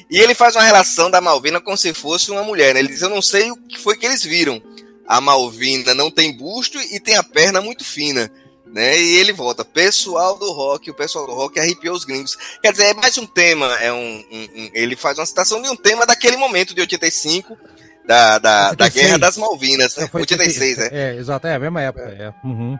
[0.09, 2.79] E ele faz uma relação da Malvina como se fosse uma mulher, né?
[2.79, 4.61] Ele diz: Eu não sei o que foi que eles viram.
[5.09, 8.31] A Malvina não tem busto e tem a perna muito fina.
[8.71, 8.99] Né?
[9.01, 12.37] E ele volta, pessoal do rock, o pessoal do rock arrepiou os gringos.
[12.61, 15.67] Quer dizer, é mais um tema, é um, um- um- ele faz uma citação de
[15.67, 17.57] um tema daquele momento de 85,
[18.05, 18.93] da, da, da 86.
[19.05, 20.03] Guerra das Malvinas, né?
[20.03, 20.89] É, foi 86, né?
[20.91, 22.03] É, exato, é a mesma época.
[22.19, 22.31] É.
[22.47, 22.77] Uhum.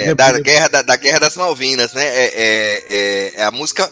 [0.00, 2.02] É, da, guerra, da, da Guerra das Malvinas, né?
[2.06, 3.90] É, é- é- é a música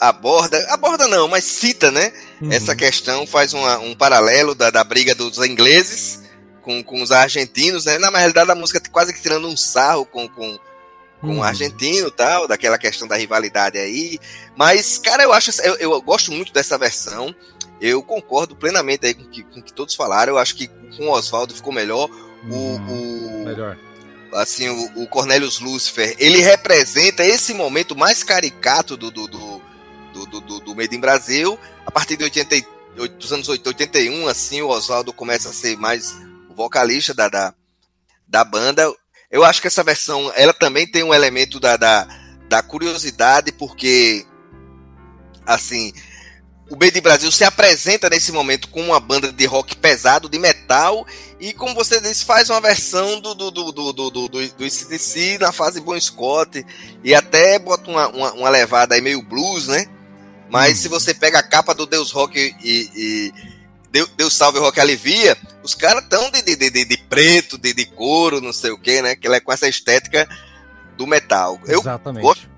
[0.00, 2.12] aborda, aborda não, mas cita, né?
[2.42, 2.52] Uhum.
[2.52, 6.23] Essa questão faz uma- um paralelo da, da briga dos ingleses
[6.64, 7.98] com, com os argentinos, né?
[7.98, 10.58] Na realidade, a música tá quase que tirando um sarro com, com,
[11.20, 11.38] com Uhum.
[11.38, 14.18] o argentino e tal, daquela questão da rivalidade aí.
[14.56, 17.34] Mas, cara, eu acho, eu, eu gosto muito dessa versão.
[17.80, 20.32] Eu concordo plenamente aí com o que, com o que todos falaram.
[20.34, 22.08] Eu acho que com o Oswaldo ficou melhor.
[22.48, 23.40] O, Uhum.
[23.42, 23.78] o- Melhor.
[24.34, 29.62] assim, o, o Cornelius Lucifer, ele representa esse momento mais caricato do, do, do,
[30.12, 31.58] do, do, do- Made in Brasil.
[31.86, 36.14] A partir de 88, dos anos 80, 81, assim, o Oswaldo começa a ser mais
[36.54, 37.54] o vocalista da, da,
[38.26, 38.90] da banda.
[39.30, 42.06] Eu acho que essa versão, ela também tem um elemento da, da,
[42.48, 44.24] da curiosidade, porque,
[45.44, 45.92] assim,
[46.70, 51.04] o in Brasil se apresenta nesse momento com uma banda de rock pesado, de metal,
[51.40, 55.38] e como você disse, faz uma versão do, do, do, do, do, do, do ACDC
[55.40, 56.64] na fase Bon Scott,
[57.02, 59.86] e até bota uma, uma, uma levada aí meio blues, né?
[60.48, 60.82] Mas Hum.
[60.82, 63.32] se você pega a capa do Deus Rock e, e
[63.90, 67.86] Deus, Deus Salve Rock Alivia, os caras tão de, de, de, de preto, de, de
[67.86, 69.16] couro, não sei o que, né?
[69.16, 70.28] Que ela é com essa estética
[70.96, 71.58] do metal.
[71.66, 72.22] Eu Exatamente.
[72.22, 72.54] gosto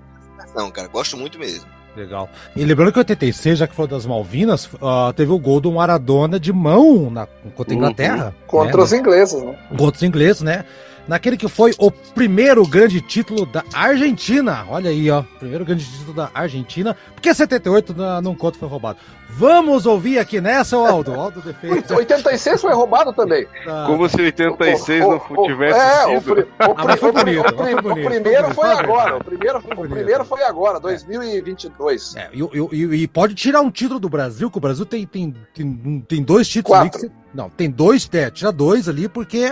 [0.55, 1.65] não, cara, gosto muito mesmo.
[1.95, 2.29] Legal.
[2.55, 6.39] E lembrando que 86, já que foi das Malvinas, ah, teve o gol do Maradona
[6.39, 7.77] de mão na, contra a Uhum.
[7.83, 8.35] Inglaterra.
[8.47, 8.83] Contra né?
[8.83, 9.55] os ingleses, né?
[9.77, 10.65] Contra os ingleses, né?
[11.07, 14.65] Naquele que foi o primeiro grande título da Argentina.
[14.69, 15.23] Olha aí, ó.
[15.39, 16.95] Primeiro grande título da Argentina.
[17.13, 18.99] Porque 78 não, não conta foi roubado.
[19.29, 21.13] Vamos ouvir aqui nessa, Aldo.
[21.13, 21.93] Aldo defeito.
[21.95, 23.47] 86 foi roubado também.
[23.85, 26.39] Como se 86 O- não o- tivesse é, o, sido.
[26.41, 29.17] o, Ah, mas foi pri- o pri- bonito, o bonito, primeiro foi agora.
[29.17, 32.15] O primeiro, Foi o primeiro foi agora, 2022.
[32.15, 35.05] É, e, e- e- e pode tirar um título do Brasil, que o Brasil tem,
[35.05, 36.89] tem, tem, tem dois títulos ali.
[36.89, 39.51] Que você- não, tem dois, é, tira dois ali, porque.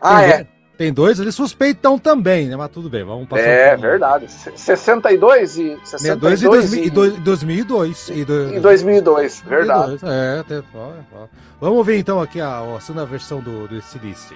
[0.00, 0.46] Ah, tem, é.
[0.74, 2.56] Dois- Tem dois ali suspeitam também, né?
[2.56, 3.42] Mas tudo bem, vamos passar.
[3.44, 4.30] É um- verdade.
[4.30, 8.08] Se- 62 e 62 62 e, 2000 e, e dois- 2002.
[8.10, 9.86] E, do- em 2002, verdade.
[9.98, 11.26] 2002, É, até, ó, ó.
[11.60, 14.34] Vamos ver então aqui a, a segunda versão do, do CDC.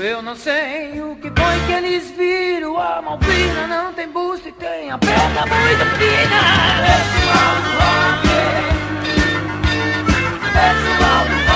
[0.00, 2.78] Eu não sei o que foi que eles viram.
[2.78, 6.38] A Malvina não tem busto e tem a perna muito fina.
[6.86, 8.28] Pessoal do rock.
[10.52, 11.47] Pessoal do rock.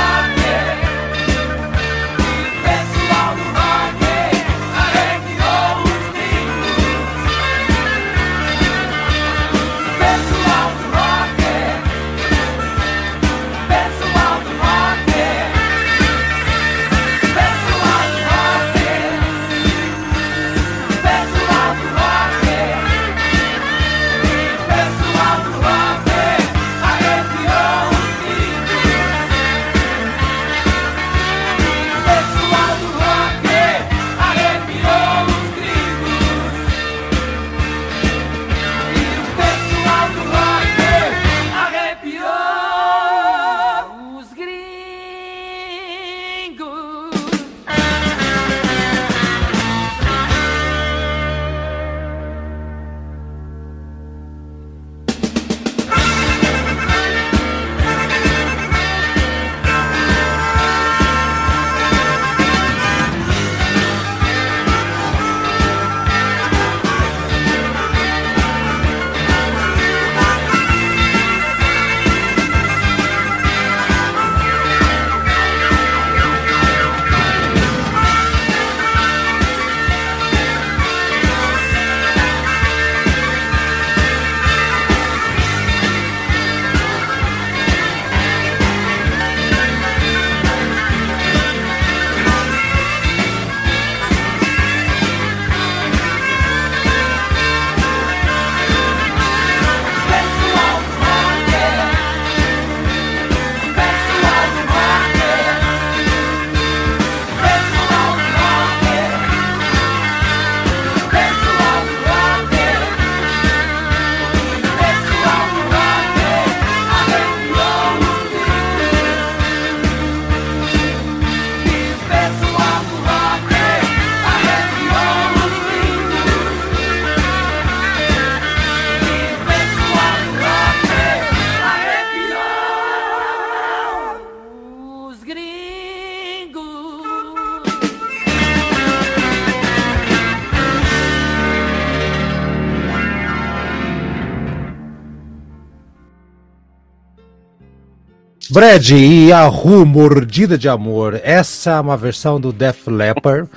[148.52, 151.18] Brad e a Ru Mordida de Amor.
[151.24, 153.48] Essa é uma versão do Def Leppard.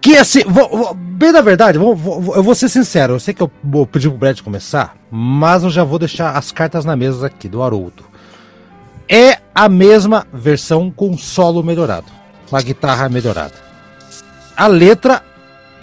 [0.00, 1.96] Que assim, vou- vou- bem na verdade, vou-
[2.34, 5.70] eu vou ser sincero, eu sei que eu vou pedir pro Brad começar, mas eu
[5.70, 8.04] já vou deixar as cartas na mesa aqui do Haroldo.
[9.08, 12.06] É a mesma versão com solo melhorado,
[12.50, 13.54] com a guitarra melhorada.
[14.56, 15.22] A letra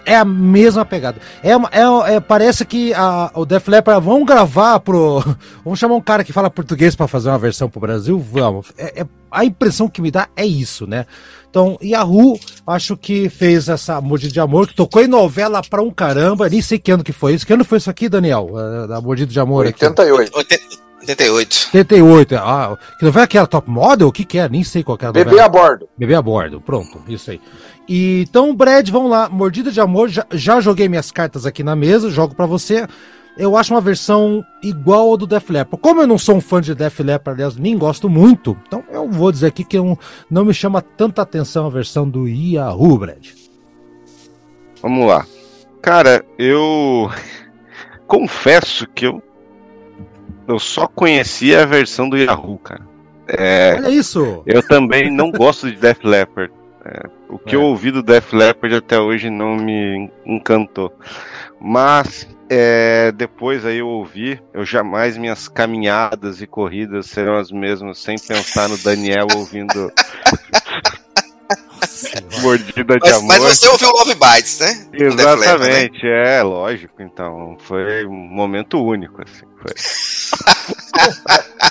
[0.06, 1.20] é a mesma pegada.
[1.43, 5.24] É, é- é- parece que a- o Def Leppard vão gravar pro.
[5.64, 8.18] Vamos chamar um cara que fala português para fazer uma versão pro Brasil?
[8.20, 8.72] Vamos.
[8.78, 11.06] É- é- a impressão que me dá é isso, né?
[11.49, 15.91] Então, Yahoo, acho que fez essa Mordida de Amor, que tocou em novela pra um
[15.91, 16.49] caramba.
[16.49, 17.45] Nem sei que ano que foi isso.
[17.45, 18.49] Que ano foi isso aqui, Daniel?
[18.84, 19.84] Eh, Da Mordida de Amor aqui.
[19.86, 20.82] 88.
[21.04, 21.70] 88.
[21.74, 22.36] 88.
[22.36, 24.08] Ah, que novela que era Top Model?
[24.08, 24.47] O que que é?
[24.47, 25.88] Nem sei qual que era a Bebê a bordo.
[25.97, 27.41] Bebê a bordo, pronto, isso aí.
[27.88, 31.75] E, então, Brad, vamos lá, Mordida de Amor, já, já joguei minhas cartas aqui na
[31.75, 32.88] mesa, jogo pra você.
[33.36, 35.82] Eu acho uma versão igual ao do Def Leppard.
[35.82, 39.09] Como eu não sou um fã de Def Leppard, aliás, nem gosto muito, então eu
[39.09, 39.97] vou dizer aqui que eu,
[40.30, 43.28] não me chama tanta atenção a versão do Yahoo, Brad.
[44.82, 45.25] Vamos lá.
[45.82, 47.09] Cara, eu
[48.08, 49.21] confesso que eu
[50.47, 52.82] eu só conhecia a versão do Yahoo, cara.
[53.28, 54.43] É, Olha isso!
[54.45, 56.51] eu também não gosto de Def Leppard.
[56.86, 57.57] É, o que É.
[57.57, 60.93] eu ouvi do Def Leppard até hoje não me encantou.
[61.61, 67.99] Mas é, depois aí eu ouvi, eu jamais minhas caminhadas e corridas serão as mesmas
[67.99, 69.91] sem pensar no Daniel ouvindo
[72.41, 73.28] Mordida de Mas, Amor.
[73.28, 74.67] mas você ouviu Love Bites, né?
[74.91, 75.24] Leppard, né?
[75.24, 77.01] Exatamente, é lógico.
[77.01, 79.45] Então, foi um momento único, assim.
[79.61, 79.74] Foi.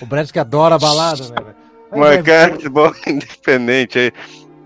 [0.00, 1.34] O Brad que adora balada, né?
[1.42, 1.56] velho?
[1.90, 4.12] Mas, cara, bom, independente aí.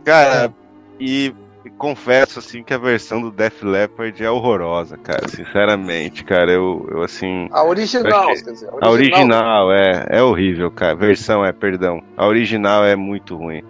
[0.05, 0.53] Cara,
[1.01, 1.35] e,
[1.65, 5.27] e confesso, assim, que a versão do Def Leppard é horrorosa, cara.
[5.29, 7.49] Sinceramente, cara, eu, eu assim.
[7.53, 8.69] A original, Achei- quer dizer.
[8.81, 10.95] A original é, é horrível, cara.
[10.95, 12.03] Versão é, perdão.
[12.16, 13.62] A original é muito ruim.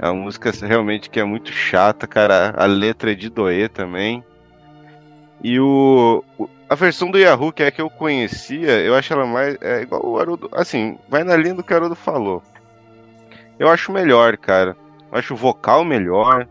[0.00, 2.54] É uma música realmente que é muito chata, cara.
[2.56, 4.24] A letra é de doer também.
[5.42, 9.12] E o, o- a versão do Yahoo, que é a que eu conhecia, eu acho
[9.12, 9.56] ela mais.
[9.60, 10.48] É igual o Haroldo.
[10.52, 12.42] Assim, vai na linha do que o Haroldo falou.
[13.58, 14.76] Eu acho melhor, cara.
[15.12, 16.46] Eu acho o vocal melhor.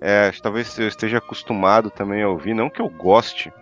[0.00, 3.52] É, talvez eu esteja acostumado também a ouvir, não que eu goste,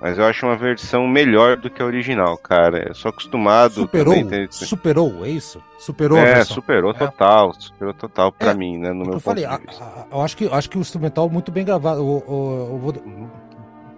[0.00, 2.88] mas eu acho uma versão melhor do que a original, cara.
[2.88, 3.74] Eu sou acostumado.
[3.74, 5.62] Superou, também, tem- superou, é isso?
[5.78, 6.54] Superou a É, versão.
[6.54, 6.94] superou É.
[6.94, 8.92] total, superou total pra É, mim, né?
[8.94, 9.84] No É meu eu falei, ponto a- de vista.
[9.84, 12.02] a- eu acho que, acho que o instrumental muito bem gravado.
[12.02, 13.30] O, o- eu vou- o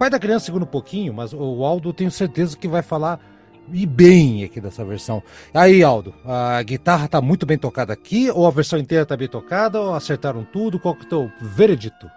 [0.03, 3.21] pai da criança segura um pouquinho, mas o Aldo eu tenho certeza que vai falar
[3.73, 5.23] e bem aqui dessa versão.
[5.55, 9.29] Aí, Aldo, a guitarra tá muito bem tocada aqui, ou a versão inteira tá bem
[9.29, 10.81] tocada, ou acertaram tudo?
[10.81, 12.11] Qual que é o teu veredito?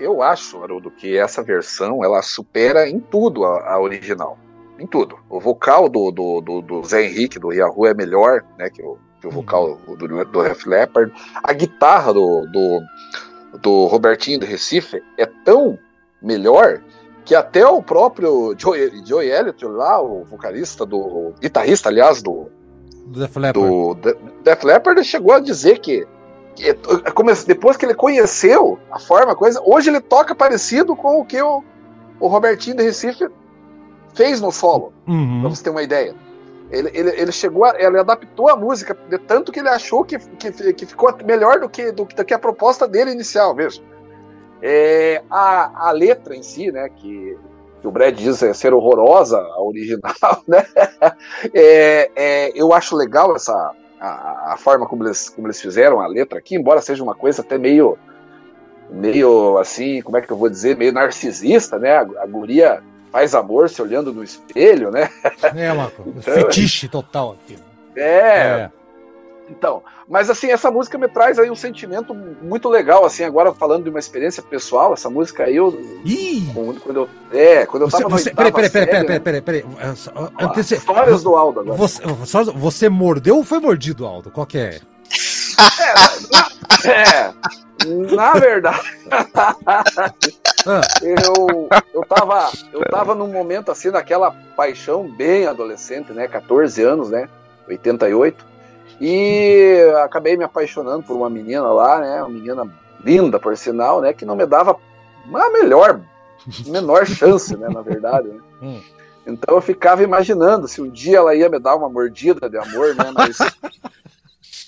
[0.00, 4.36] Eu acho, Haroldo, que essa versão ela supera em tudo a, a original.
[4.76, 5.16] Em tudo.
[5.30, 8.98] O vocal do, do, do, do Zé Henrique, do Yahoo, é melhor né, que, o,
[9.20, 11.12] que o vocal do, do Def Leppard.
[11.44, 12.80] A guitarra do, do,
[13.62, 15.78] do Robertinho do Recife é tão
[16.22, 16.82] melhor
[17.24, 20.98] que até o próprio Joey, Joey Elliott lá, o vocalista do.
[20.98, 22.48] o guitarrista, aliás, do,
[23.08, 23.68] Def Leppard?
[23.68, 26.06] do De- Def Leppard chegou a dizer que,
[26.54, 26.72] que
[27.14, 31.24] come- depois que ele conheceu a forma, a coisa, hoje ele toca parecido com o
[31.24, 31.62] que o,
[32.20, 33.28] o Robertinho de Recife
[34.14, 35.42] fez no solo, pra Uhum.
[35.50, 36.14] você ter uma ideia.
[36.70, 40.18] Ele, ele, ele chegou, a, ele adaptou a música de tanto que ele achou que,
[40.18, 43.84] que, que ficou melhor do que, do, do que a proposta dele inicial mesmo.
[44.62, 47.36] É, a, a letra em si, né, que,
[47.80, 50.64] que o Brad diz é ser horrorosa, a original, né,
[51.54, 56.06] é, é, eu acho legal essa, a, a forma como eles, como eles fizeram a
[56.06, 57.98] letra aqui, embora seja uma coisa até meio,
[58.90, 63.34] meio assim, como é que eu vou dizer, meio narcisista, né, a, a guria faz
[63.34, 65.08] amor se olhando no espelho, né,
[65.54, 66.02] É, Marco.
[66.16, 67.58] Então- Fetiche total aqui.
[67.96, 68.70] é,
[69.48, 73.84] Então, mas assim, essa música me traz aí um sentimento muito legal, assim, agora falando
[73.84, 76.52] de uma experiência pessoal, essa música aí, eu, Ih!
[76.82, 79.64] quando eu, é, quando eu Você, tava na você, peraí, peraí, peraí, peraí, peraí, peraí.
[79.78, 81.76] É, Histórias do Aldo agora.
[81.76, 84.30] Você, só- você mordeu ou foi mordido, Aldo?
[84.30, 84.80] Qual que é?
[86.84, 87.32] É,
[88.14, 88.80] na verdade,
[90.68, 96.26] Ah, eu, eu, tava, eu tava num momento assim, naquela paixão bem adolescente, né?
[96.26, 97.28] 14 anos, né?
[97.68, 98.44] 88.
[99.00, 102.20] E acabei me apaixonando por uma menina lá, né?
[102.22, 102.66] Uma menina
[103.04, 104.12] linda, por sinal, né?
[104.12, 104.76] Que não me dava
[105.34, 106.00] a melhor,
[106.66, 107.68] menor chance, né?
[107.68, 108.28] Na verdade.
[108.28, 108.40] Né?
[108.62, 108.80] Hum.
[109.26, 112.94] Então eu ficava imaginando se um dia ela ia me dar uma mordida de amor,
[112.94, 113.12] né?
[113.12, 113.36] Mas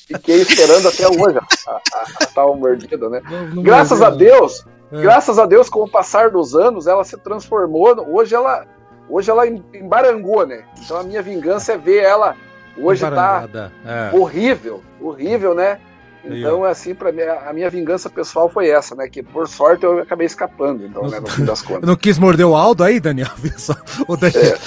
[0.06, 1.80] fiquei esperando até hoje a, a,
[2.22, 3.22] a tal mordida, né?
[3.30, 5.00] não- não Graças a Deus, É.
[5.00, 7.94] graças a Deus, com o passar dos anos, ela se transformou.
[8.14, 8.66] Hoje ela,
[9.08, 10.64] hoje ela em- embarangou, né?
[10.84, 12.36] Então a minha vingança é ver ela
[12.80, 13.48] hoje tá
[13.84, 14.16] é.
[14.16, 15.78] horrível, horrível, né?
[16.24, 19.08] Então, assim, para mim, a minha vingança pessoal foi essa, né?
[19.08, 21.20] Que por sorte eu acabei escapando, então, né?
[21.20, 21.88] No fim das contas.
[21.88, 23.28] Não quis morder o Aldo aí, Daniel?
[24.20, 24.58] Daniel-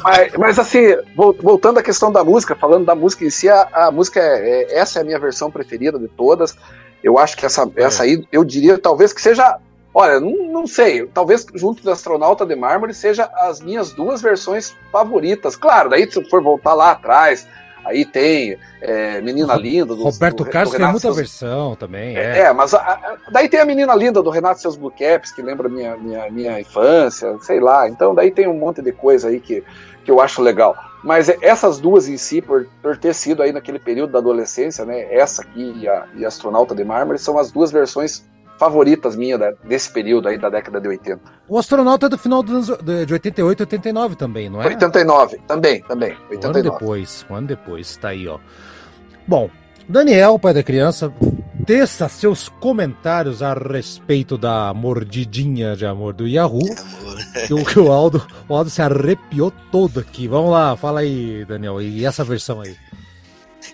[0.02, 3.68] mas, mas, assim, vol- voltando à questão da música, falando da música em si, a,
[3.72, 6.56] a música é, é- essa é a minha versão preferida de todas.
[7.02, 7.82] Eu acho que essa, É.
[7.82, 9.56] essa aí, eu diria talvez que seja.
[9.94, 14.74] Olha, não, não sei, talvez junto do Astronauta de Mármore seja as minhas duas versões
[14.90, 15.54] favoritas.
[15.56, 17.46] Claro, daí se for voltar lá atrás,
[17.84, 19.94] aí tem é, Menina Linda.
[19.94, 22.52] do- Roberto do- Carlos do tem muita Seus- versão também, é, é.
[22.52, 25.68] mas a- a- daí tem a menina linda do Renato seus Blue Caps, que lembra
[25.68, 27.86] minha, minha, minha infância, sei lá.
[27.88, 29.62] Então daí tem um monte de coisa aí que,
[30.04, 30.74] que eu acho legal.
[31.04, 34.84] Mas é- essas duas em si, por, por ter sido aí naquele período da adolescência,
[34.86, 35.06] né?
[35.14, 38.24] Essa aqui e a, e a Astronauta de Mármore são as duas versões
[38.64, 41.20] favoritas minhas da- desse período aí da década de 80.
[41.48, 44.66] O astronauta é do final dos anos- de de 88 e 89 também, não é?
[44.66, 46.12] 89, também, também.
[46.12, 46.70] Um ano 89.
[46.70, 48.38] depois, um ano depois, tá aí, ó.
[49.26, 49.50] Bom,
[49.88, 51.12] Daniel, pai da criança,
[51.66, 56.60] teça seus comentários a respeito da mordidinha de amor do Yahoo.
[56.62, 57.12] Amor.
[57.46, 60.28] Que o, que o Aldo, o Aldo se arrepiou todo aqui.
[60.28, 61.80] Vamos lá, fala aí, Daniel.
[61.80, 62.76] E essa versão aí?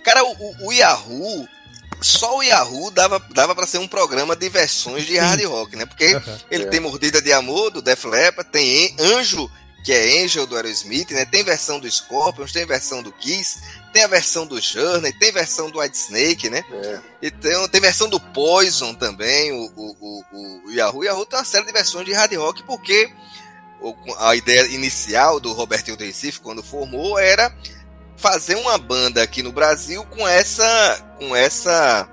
[0.05, 1.47] Cara, o, o- o Yahoo,
[2.00, 5.84] só o Yahoo dava, dava para ser um programa de versões de hard rock, né?
[5.86, 6.16] Porque
[6.50, 6.66] ele É.
[6.68, 9.50] tem Mordida de Amor, do Def Leppard, tem Anjo,
[9.84, 11.24] que é Angel do Aerosmith, né?
[11.24, 13.60] Tem versão do Scorpions, tem versão do Kiss,
[13.92, 16.62] tem a versão do Journey, tem versão do White Snake, né?
[16.70, 17.00] É.
[17.22, 19.96] E tem, tem versão do Poison também, o, o,
[20.32, 21.00] o, o Yahoo.
[21.00, 23.10] O Yahoo tem uma série de versões de hard rock, porque
[24.18, 27.54] a ideia inicial do Robertinho do Recife, quando formou, era
[28.19, 31.15] fazer uma banda aqui no Brasil com essa.
[31.19, 32.09] com essa.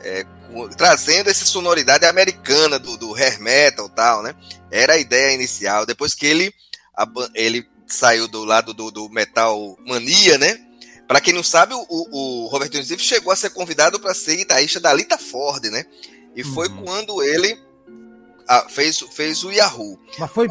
[0.00, 4.34] é, com- trazendo essa sonoridade americana do, do hair metal e tal, né?
[4.70, 5.84] Era a ideia inicial.
[5.84, 6.52] Depois que ele,
[6.96, 10.58] a ele saiu do lado do, do metal mania, né?
[11.06, 14.14] Pra quem não sabe, o, o, o Robertinho do Recife chegou a ser convidado para
[14.14, 15.84] ser guitarrista da Lita Ford, né?
[16.36, 16.84] E foi Uhum.
[16.84, 17.60] quando ele
[18.50, 19.98] a- fez, fez o Yahoo.
[20.18, 20.46] Mas foi,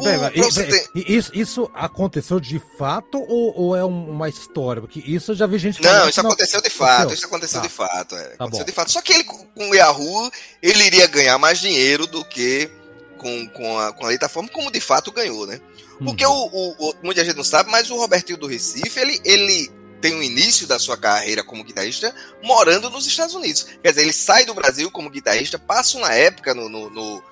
[0.94, 4.80] e- isso, isso aconteceu de fato ou, ou é um- uma história?
[4.80, 7.14] Porque isso eu já vi gente Não, falando isso que aconteceu de fato, aconteceu.
[7.16, 7.66] isso aconteceu Tá.
[7.66, 8.14] de fato.
[8.16, 8.64] é, aconteceu bom.
[8.64, 8.90] de fato.
[8.92, 10.30] Só que ele, com o Yahoo,
[10.62, 12.70] ele iria ganhar mais dinheiro do que
[13.18, 15.60] com, com, a, com a plataforma, como de fato ganhou, né?
[16.02, 16.32] Porque Uhum.
[16.32, 16.46] o,
[16.86, 19.70] o- o- muita gente não sabe, mas o Robertinho do Recife, ele, ele
[20.00, 23.66] tem o início da sua carreira como guitarrista morando nos Estados Unidos.
[23.82, 27.22] Quer dizer, ele sai do Brasil como guitarrista, passa uma época no, no- no-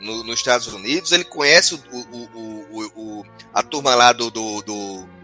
[0.00, 4.30] no- nos Estados Unidos, ele conhece o, o- o- o- a turma lá do.
[4.30, 5.18] do- do-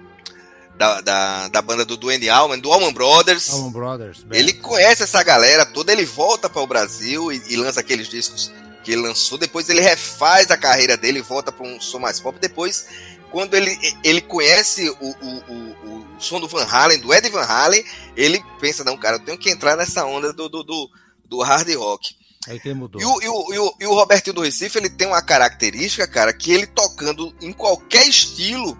[0.76, 3.48] da, da, da banda do Duane Allman, do Allman Brothers.
[3.50, 4.24] Allman Brothers.
[4.32, 8.50] Ele conhece essa galera toda, ele volta para o Brasil e, e lança aqueles discos
[8.82, 9.38] que ele lançou.
[9.38, 12.36] Depois ele refaz a carreira dele, volta para um som mais pop.
[12.40, 12.86] Depois,
[13.30, 17.44] quando ele, ele conhece o, o, o, o som do Van Halen, do Ed Van
[17.44, 17.84] Halen,
[18.16, 20.90] ele pensa: não, cara, eu tenho que entrar nessa onda do, do, do,
[21.24, 22.16] do hard rock.
[22.48, 23.00] Aí que mudou.
[23.00, 26.06] E o, e, o, e, o, e o Robertinho do Recife, ele tem uma característica,
[26.06, 28.78] cara, que ele tocando em qualquer estilo,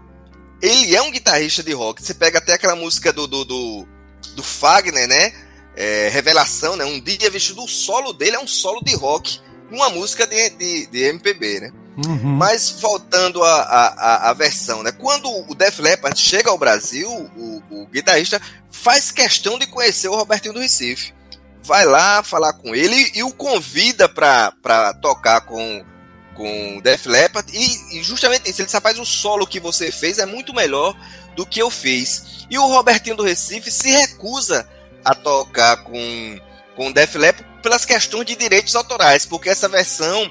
[0.61, 2.03] ele é um guitarrista de rock.
[2.03, 3.89] Você pega até aquela música do, do, do,
[4.35, 5.32] do Fagner, né?
[5.77, 6.85] É, Revelação, né?
[6.85, 10.86] Um dia vestido, o solo dele é um solo de rock, uma música de, de,
[10.86, 11.73] de MPB, né?
[12.07, 12.36] Uhum.
[12.36, 14.91] Mas voltando à versão, né?
[14.93, 20.16] Quando o Def Leppard chega ao Brasil, o, o guitarrista faz questão de conhecer o
[20.16, 21.15] Robertinho do Recife.
[21.65, 25.85] Vai lá falar com ele e o convida para tocar com,
[26.35, 27.51] com Def Leppard.
[27.53, 30.95] E, e justamente isso, ele só faz o solo que você fez é muito melhor
[31.35, 32.47] do que eu fiz.
[32.51, 34.69] E o Robertinho do Recife se recusa
[35.05, 36.41] a tocar com,
[36.77, 40.31] com Def Leppard pelas questões de direitos autorais, porque essa versão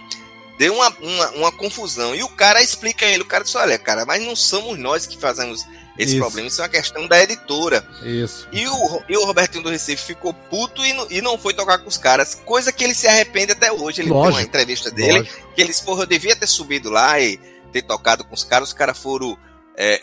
[0.57, 2.15] deu uma, uma, uma confusão.
[2.15, 5.07] E o cara explica a ele, o cara disse, olha, cara, mas não somos nós
[5.07, 5.65] que fazemos
[5.97, 6.19] esse Isso.
[6.19, 7.87] problema, isso é uma questão da editora.
[8.01, 8.47] Isso.
[8.51, 11.77] E o, e o Robertinho do Recife ficou puto e não, e não foi tocar
[11.77, 14.01] com os caras, coisa que ele se arrepende até hoje.
[14.01, 15.53] Ele tem Lógico, uma entrevista dele, Lógico.
[15.53, 17.39] que ele disse, porra, eu devia ter subido lá e
[17.71, 19.37] ter tocado com os caras, os caras foram,
[19.77, 20.01] é,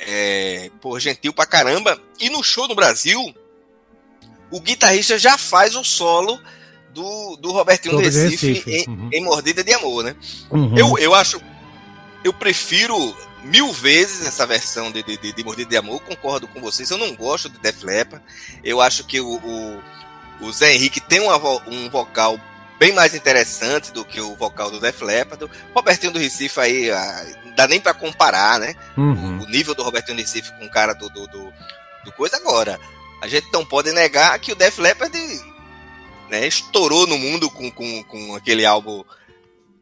[0.67, 2.01] é, porra, gentil pra caramba.
[2.21, 3.35] E no show no Brasil,
[4.51, 6.39] o guitarrista já faz o solo
[6.95, 9.09] do, do Robertinho do Recife, Recife, Em, uhum.
[9.12, 10.15] em Mordida de Amor, né?
[10.51, 10.77] Uhum.
[10.77, 11.41] Eu, eu acho.
[12.23, 16.61] Eu prefiro mil vezes essa versão de, de, de, de Mordida de Amor, concordo com
[16.61, 16.91] vocês.
[16.91, 18.25] Eu não gosto de Def Leppard.
[18.62, 19.83] Eu acho que o, o,
[20.41, 21.37] o Zé Henrique tem uma
[21.67, 22.39] um vocal
[22.79, 25.45] bem mais interessante do que o vocal do Def Leppard.
[25.45, 28.75] O Robertinho do Recife aí, ah, não dá nem pra comparar, né?
[28.97, 29.43] Uhum.
[29.43, 31.53] O nível do Robertinho do Recife com o cara do, do, do,
[32.05, 32.37] do coisa.
[32.37, 32.81] Agora,
[33.21, 35.19] a gente não pode negar que o Def Leppard
[36.31, 39.05] né, estourou no mundo com, com, com aquele álbum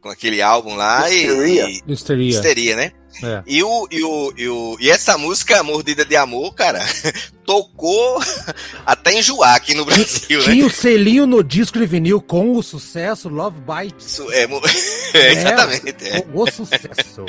[0.01, 1.69] com aquele álbum lá Histeria.
[1.69, 2.31] e, e Histeria.
[2.31, 2.93] histeria, né?
[3.23, 3.43] É.
[3.47, 6.79] E, o, e, o, e, o, e essa música Mordida de Amor, cara,
[7.45, 8.21] tocou
[8.87, 10.45] até enjoar aqui no Brasil, né?
[10.45, 14.21] Tinha o selinho no disco de vinil com o sucesso Love Bites.
[14.33, 14.61] É, mo-
[15.15, 16.09] é, exatamente.
[16.09, 16.25] é.
[16.33, 17.25] O, o sucesso.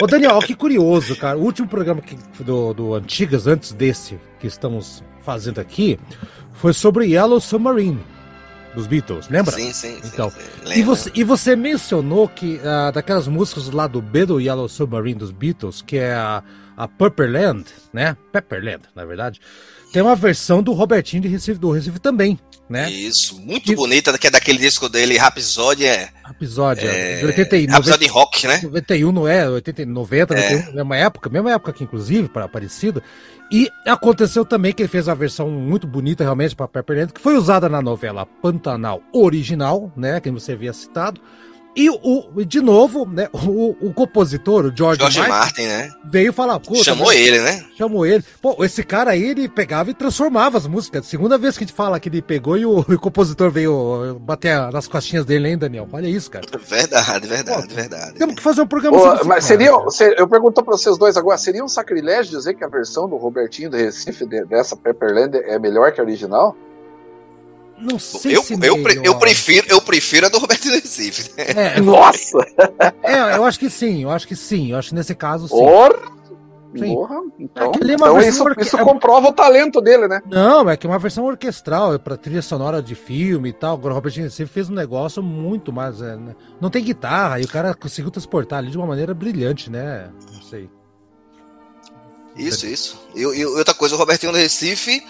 [0.00, 1.36] ô, Daniel, que curioso, cara.
[1.38, 5.98] O último programa que- do, do Antigas, antes desse que estamos fazendo aqui,
[6.52, 8.00] foi sobre Yellow Submarine,
[8.76, 9.52] dos Beatles, lembra?
[9.52, 10.00] Sim, sim.
[10.02, 10.36] sim, Então, sim.
[10.66, 10.84] E Lembra?
[10.84, 15.32] você, e você mencionou que ah, daquelas músicas lá do B do Yellow Submarine dos
[15.32, 16.42] Beatles, que é a,
[16.76, 18.16] a Pepperland, né?
[18.30, 19.40] Pepperland, na verdade.
[19.92, 22.38] Tem uma versão do Robertinho de Recife, do Recife também,
[22.68, 22.90] né?
[22.90, 27.72] Isso, muito E- bonita, que é daquele disco dele, Rhapsody, é, Episódio é, de 89.
[27.72, 28.60] Rhapsody em Rock, né?
[28.62, 30.50] 91 não é, 80, 90, É.
[30.56, 33.02] 91, mesma época, mesma época que inclusive, para parecida.
[33.50, 37.36] E aconteceu também que ele fez uma versão muito bonita realmente para Pepperland, que foi
[37.36, 41.20] usada na novela Pantanal original, né, que você havia citado.
[41.76, 45.90] E o, de novo, né, o, o compositor, o George, George Martin, Martin, né?
[46.04, 47.62] veio falar, "Puta, Chamou mas- ele, né?
[47.76, 48.24] chamou ele.
[48.40, 51.04] Pô, esse cara aí, ele pegava e transformava as músicas.
[51.06, 54.58] Segunda vez que a gente fala que ele pegou e o, o compositor veio bater
[54.72, 55.86] nas costinhas dele, hein, Daniel?
[55.92, 56.46] Olha isso, cara.
[56.66, 58.14] Verdade, verdade, Pô, verdade.
[58.14, 61.16] Temos que fazer um programa Ô, sobre mas seria, se- eu pergunto para vocês dois
[61.16, 65.36] agora, seria um sacrilégio dizer que a versão do Robertinho do Recife de- dessa Pepperland
[65.36, 66.56] é melhor que a original?
[67.78, 68.58] Não sei Eu, se eu,
[69.04, 71.30] eu, prefiro, eu prefiro a do Roberto Recife.
[71.36, 71.44] né?
[71.76, 72.38] É, Nossa!
[73.02, 74.72] é, eu acho que sim, eu acho que sim.
[74.72, 75.54] Eu acho que nesse caso sim.
[75.54, 76.16] Porra!
[76.76, 76.94] Sim.
[76.94, 80.20] Porra, Então, é uma então isso, orque- isso é- comprova o talento dele, né?
[80.30, 83.74] Não, é que é uma versão orquestral, é pra trilha sonora de filme e tal.
[83.74, 86.02] Agora o Robertinho Recife fez um negócio muito mais.
[86.02, 86.34] é, né?
[86.60, 90.10] Não tem guitarra, e o cara conseguiu transportar ali de uma maneira brilhante, né?
[90.34, 90.68] Não sei.
[92.36, 93.00] Isso, isso.
[93.14, 95.02] E, e outra coisa, o Robertinho do Recife,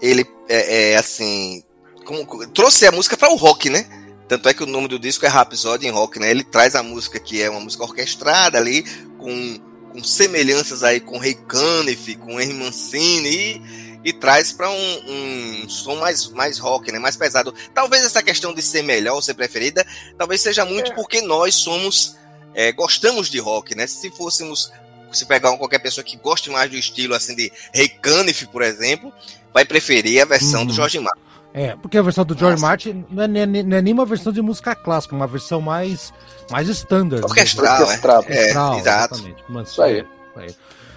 [0.00, 1.62] ele é, é, assim.
[2.02, 3.86] Como- trouxe a música para o rock, né?
[4.28, 6.30] Tanto é que o nome do disco é Rhapsody em Rock, né?
[6.30, 8.82] Ele traz a música que é uma música orquestrada ali,
[9.18, 9.58] com,
[9.92, 15.68] com semelhanças aí com Ray Caniff, com Henry Mancini, e, e traz para um, um
[15.68, 16.98] som mais, mais rock, né?
[16.98, 17.54] Mais pesado.
[17.74, 20.94] Talvez essa questão de ser melhor ou ser preferida, talvez seja muito É.
[20.94, 22.16] porque nós somos.
[22.54, 23.86] é, gostamos de rock, né?
[23.86, 24.70] Se fôssemos.
[25.10, 28.62] Se pegar um- qualquer pessoa que goste mais do estilo assim de Ray Caniff, por
[28.62, 29.12] exemplo,
[29.52, 30.66] vai preferir a versão Uhum.
[30.66, 31.20] do Jorge Martin.
[31.54, 32.66] É, porque a versão do George Nossa.
[32.66, 35.60] Martin não é, nem- não é nem uma versão de música clássica, é uma versão
[35.60, 36.12] mais,
[36.50, 37.22] mais standard.
[37.24, 37.82] Orquestral, é.
[37.82, 38.22] Orquestrado.
[38.22, 39.14] É, Orquestral, exato.
[39.14, 39.44] exatamente.
[39.48, 40.06] Uma- Isso aí.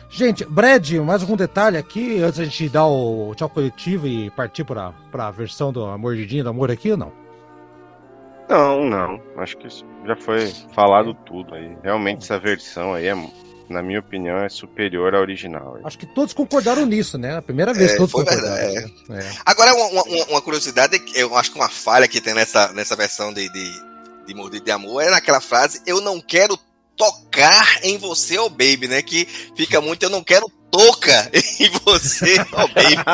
[0.10, 4.64] Gente, Brad, mais algum detalhe aqui antes da gente dar o tchau coletivo e partir
[4.64, 7.12] para a versão do Mordidinha do Amor aqui ou não?
[8.48, 9.20] Não, não.
[9.38, 11.76] Acho que isso já foi falado tudo aí.
[11.84, 13.16] Realmente essa versão aí, é,
[13.70, 15.80] na minha opinião, é superior à original.
[15.84, 17.36] Acho que todos concordaram nisso, né?
[17.38, 18.56] A primeira vez É, todos foi concordaram.
[18.72, 19.32] verdade, É.
[19.46, 22.72] Agora, uma, uma- uma curiosidade, é que eu acho que uma falha que tem nessa,
[22.74, 23.72] nessa versão de, de,
[24.28, 26.58] de Mordido de Amor é naquela frase: Eu não quero
[26.96, 29.02] tocar em você, oh baby, né?
[29.02, 29.26] Que
[29.56, 32.96] fica muito, eu não quero toca em você, oh baby.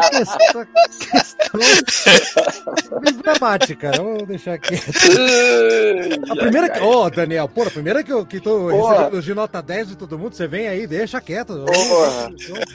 [0.00, 0.66] É, Questão,
[1.10, 1.60] questão
[3.06, 4.74] emblemática, vamos deixar aqui.
[6.30, 6.80] A primeira que.
[6.80, 8.96] Ô, Daniel, pô, a primeira que eu que tô Porra.
[8.98, 11.64] recebendo de nota 10 de todo mundo, você vem aí, deixa quieto.
[11.66, 12.32] Porra.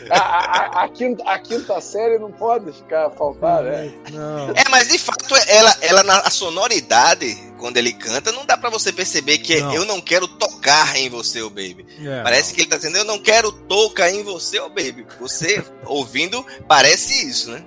[0.10, 3.94] A, a- a quinta, a quinta série não pode ficar faltar, né?
[4.12, 4.50] Não.
[4.52, 8.70] É, mas de fato, ela, ela na a sonoridade, quando ele canta, não dá pra
[8.70, 9.74] você perceber que é, Não.
[9.74, 11.86] eu não quero tocar em você, oh baby.
[12.04, 12.56] É, Parece não.
[12.56, 15.06] que ele tá dizendo, eu não quero tocar em você, oh baby.
[15.20, 17.64] Você ouvindo, parece isso, né?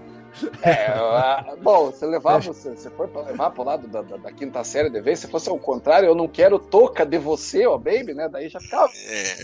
[0.62, 4.30] É, a- bom, você levar, você, você foi pra levar pro lado da, da- da
[4.32, 7.76] quinta série de vez, se fosse ao contrário, eu não quero toca de você, ó,
[7.76, 8.28] baby, né?
[8.28, 8.92] Daí já ficava.
[9.06, 9.36] É.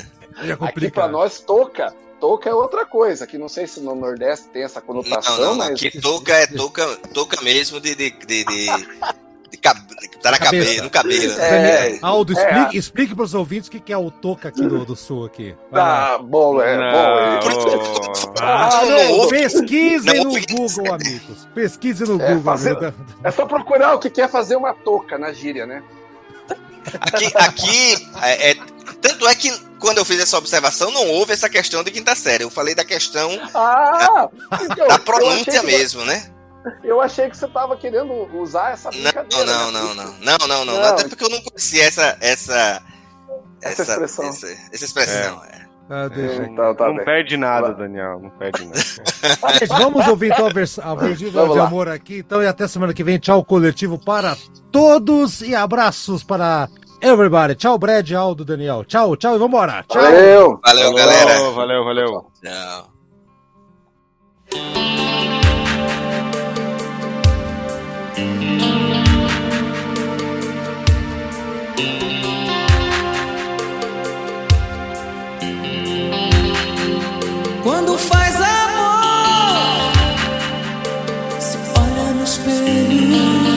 [0.45, 0.93] Já Aqui complica.
[0.93, 1.93] pra nós, toca.
[2.20, 5.55] Toca é outra coisa, que não sei se no Nordeste tem essa conotação, Não, não,
[5.57, 5.70] mas.
[5.73, 8.66] aqui toca é toca, toca mesmo de, de, de, de,
[10.09, 10.64] tá na Cabeça.
[10.64, 11.32] cabeça, no cabelo.
[11.40, 11.90] É.
[11.93, 11.98] né?
[12.02, 12.43] Aldo, É.
[12.43, 15.55] explique, explique pros ouvintes o que que é o toca aqui do, do sul aqui.
[15.72, 16.98] Tá bom, é bom.
[16.98, 20.47] Ô, Ah, não, Não, no.
[20.47, 21.48] Google, amigos.
[21.55, 22.43] Pesquisem no É, Google.
[22.44, 22.94] fazer-.
[23.22, 25.82] É só procurar o que quer fazer uma toca na gíria, né?
[27.01, 28.56] Aqui, aqui é, é-
[29.01, 32.44] tanto é que quando eu fiz essa observação, não houve essa questão de quinta série.
[32.44, 34.28] Eu falei da questão Ah!
[34.62, 36.31] então, da pronúncia que- mesmo, né?
[36.82, 39.45] Eu achei que você tava querendo usar essa Não, brincadeira.
[39.45, 39.81] não, né?
[39.81, 40.85] não, não, não, não, não, Não.
[40.85, 42.82] Até porque eu não conhecia essa essa
[43.62, 44.28] Essa expressão.
[44.28, 45.45] essa, essa expressão.
[45.45, 45.65] é.
[45.91, 46.51] Ah, deixa aqui.
[46.51, 47.05] Então, tá não bem.
[47.05, 47.77] perde nada, Vai.
[47.77, 48.19] Daniel.
[48.19, 48.81] Não perde nada.
[49.78, 51.66] Vamos ouvir então a, vers a versão de lá.
[51.66, 52.19] amor aqui.
[52.20, 53.19] Então, e até semana que vem.
[53.19, 54.35] Tchau, coletivo para
[54.73, 56.70] todos e abraços para
[57.03, 57.55] everybody.
[57.57, 58.82] Tchau, Brad, Aldo, Daniel.
[58.86, 59.85] Tchau, tchau e vambora.
[59.86, 60.01] Tchau.
[60.01, 60.59] Valeu!
[60.65, 61.51] Valeu, galera.
[61.51, 62.31] Valeu, valeu.
[62.43, 62.91] Tchau.
[77.65, 79.91] Quando faz amor,
[81.41, 83.57] se olha no espelho.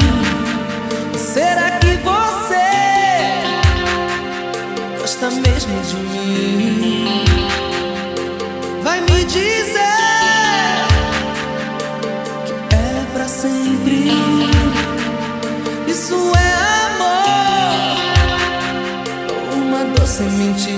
[1.17, 2.69] Será que você
[4.97, 7.25] gosta mesmo de mim?
[8.81, 9.81] Vai me dizer
[12.69, 14.09] que é pra sempre.
[15.85, 16.53] Isso é
[16.85, 17.97] amor,
[19.53, 20.76] uma doce mentira.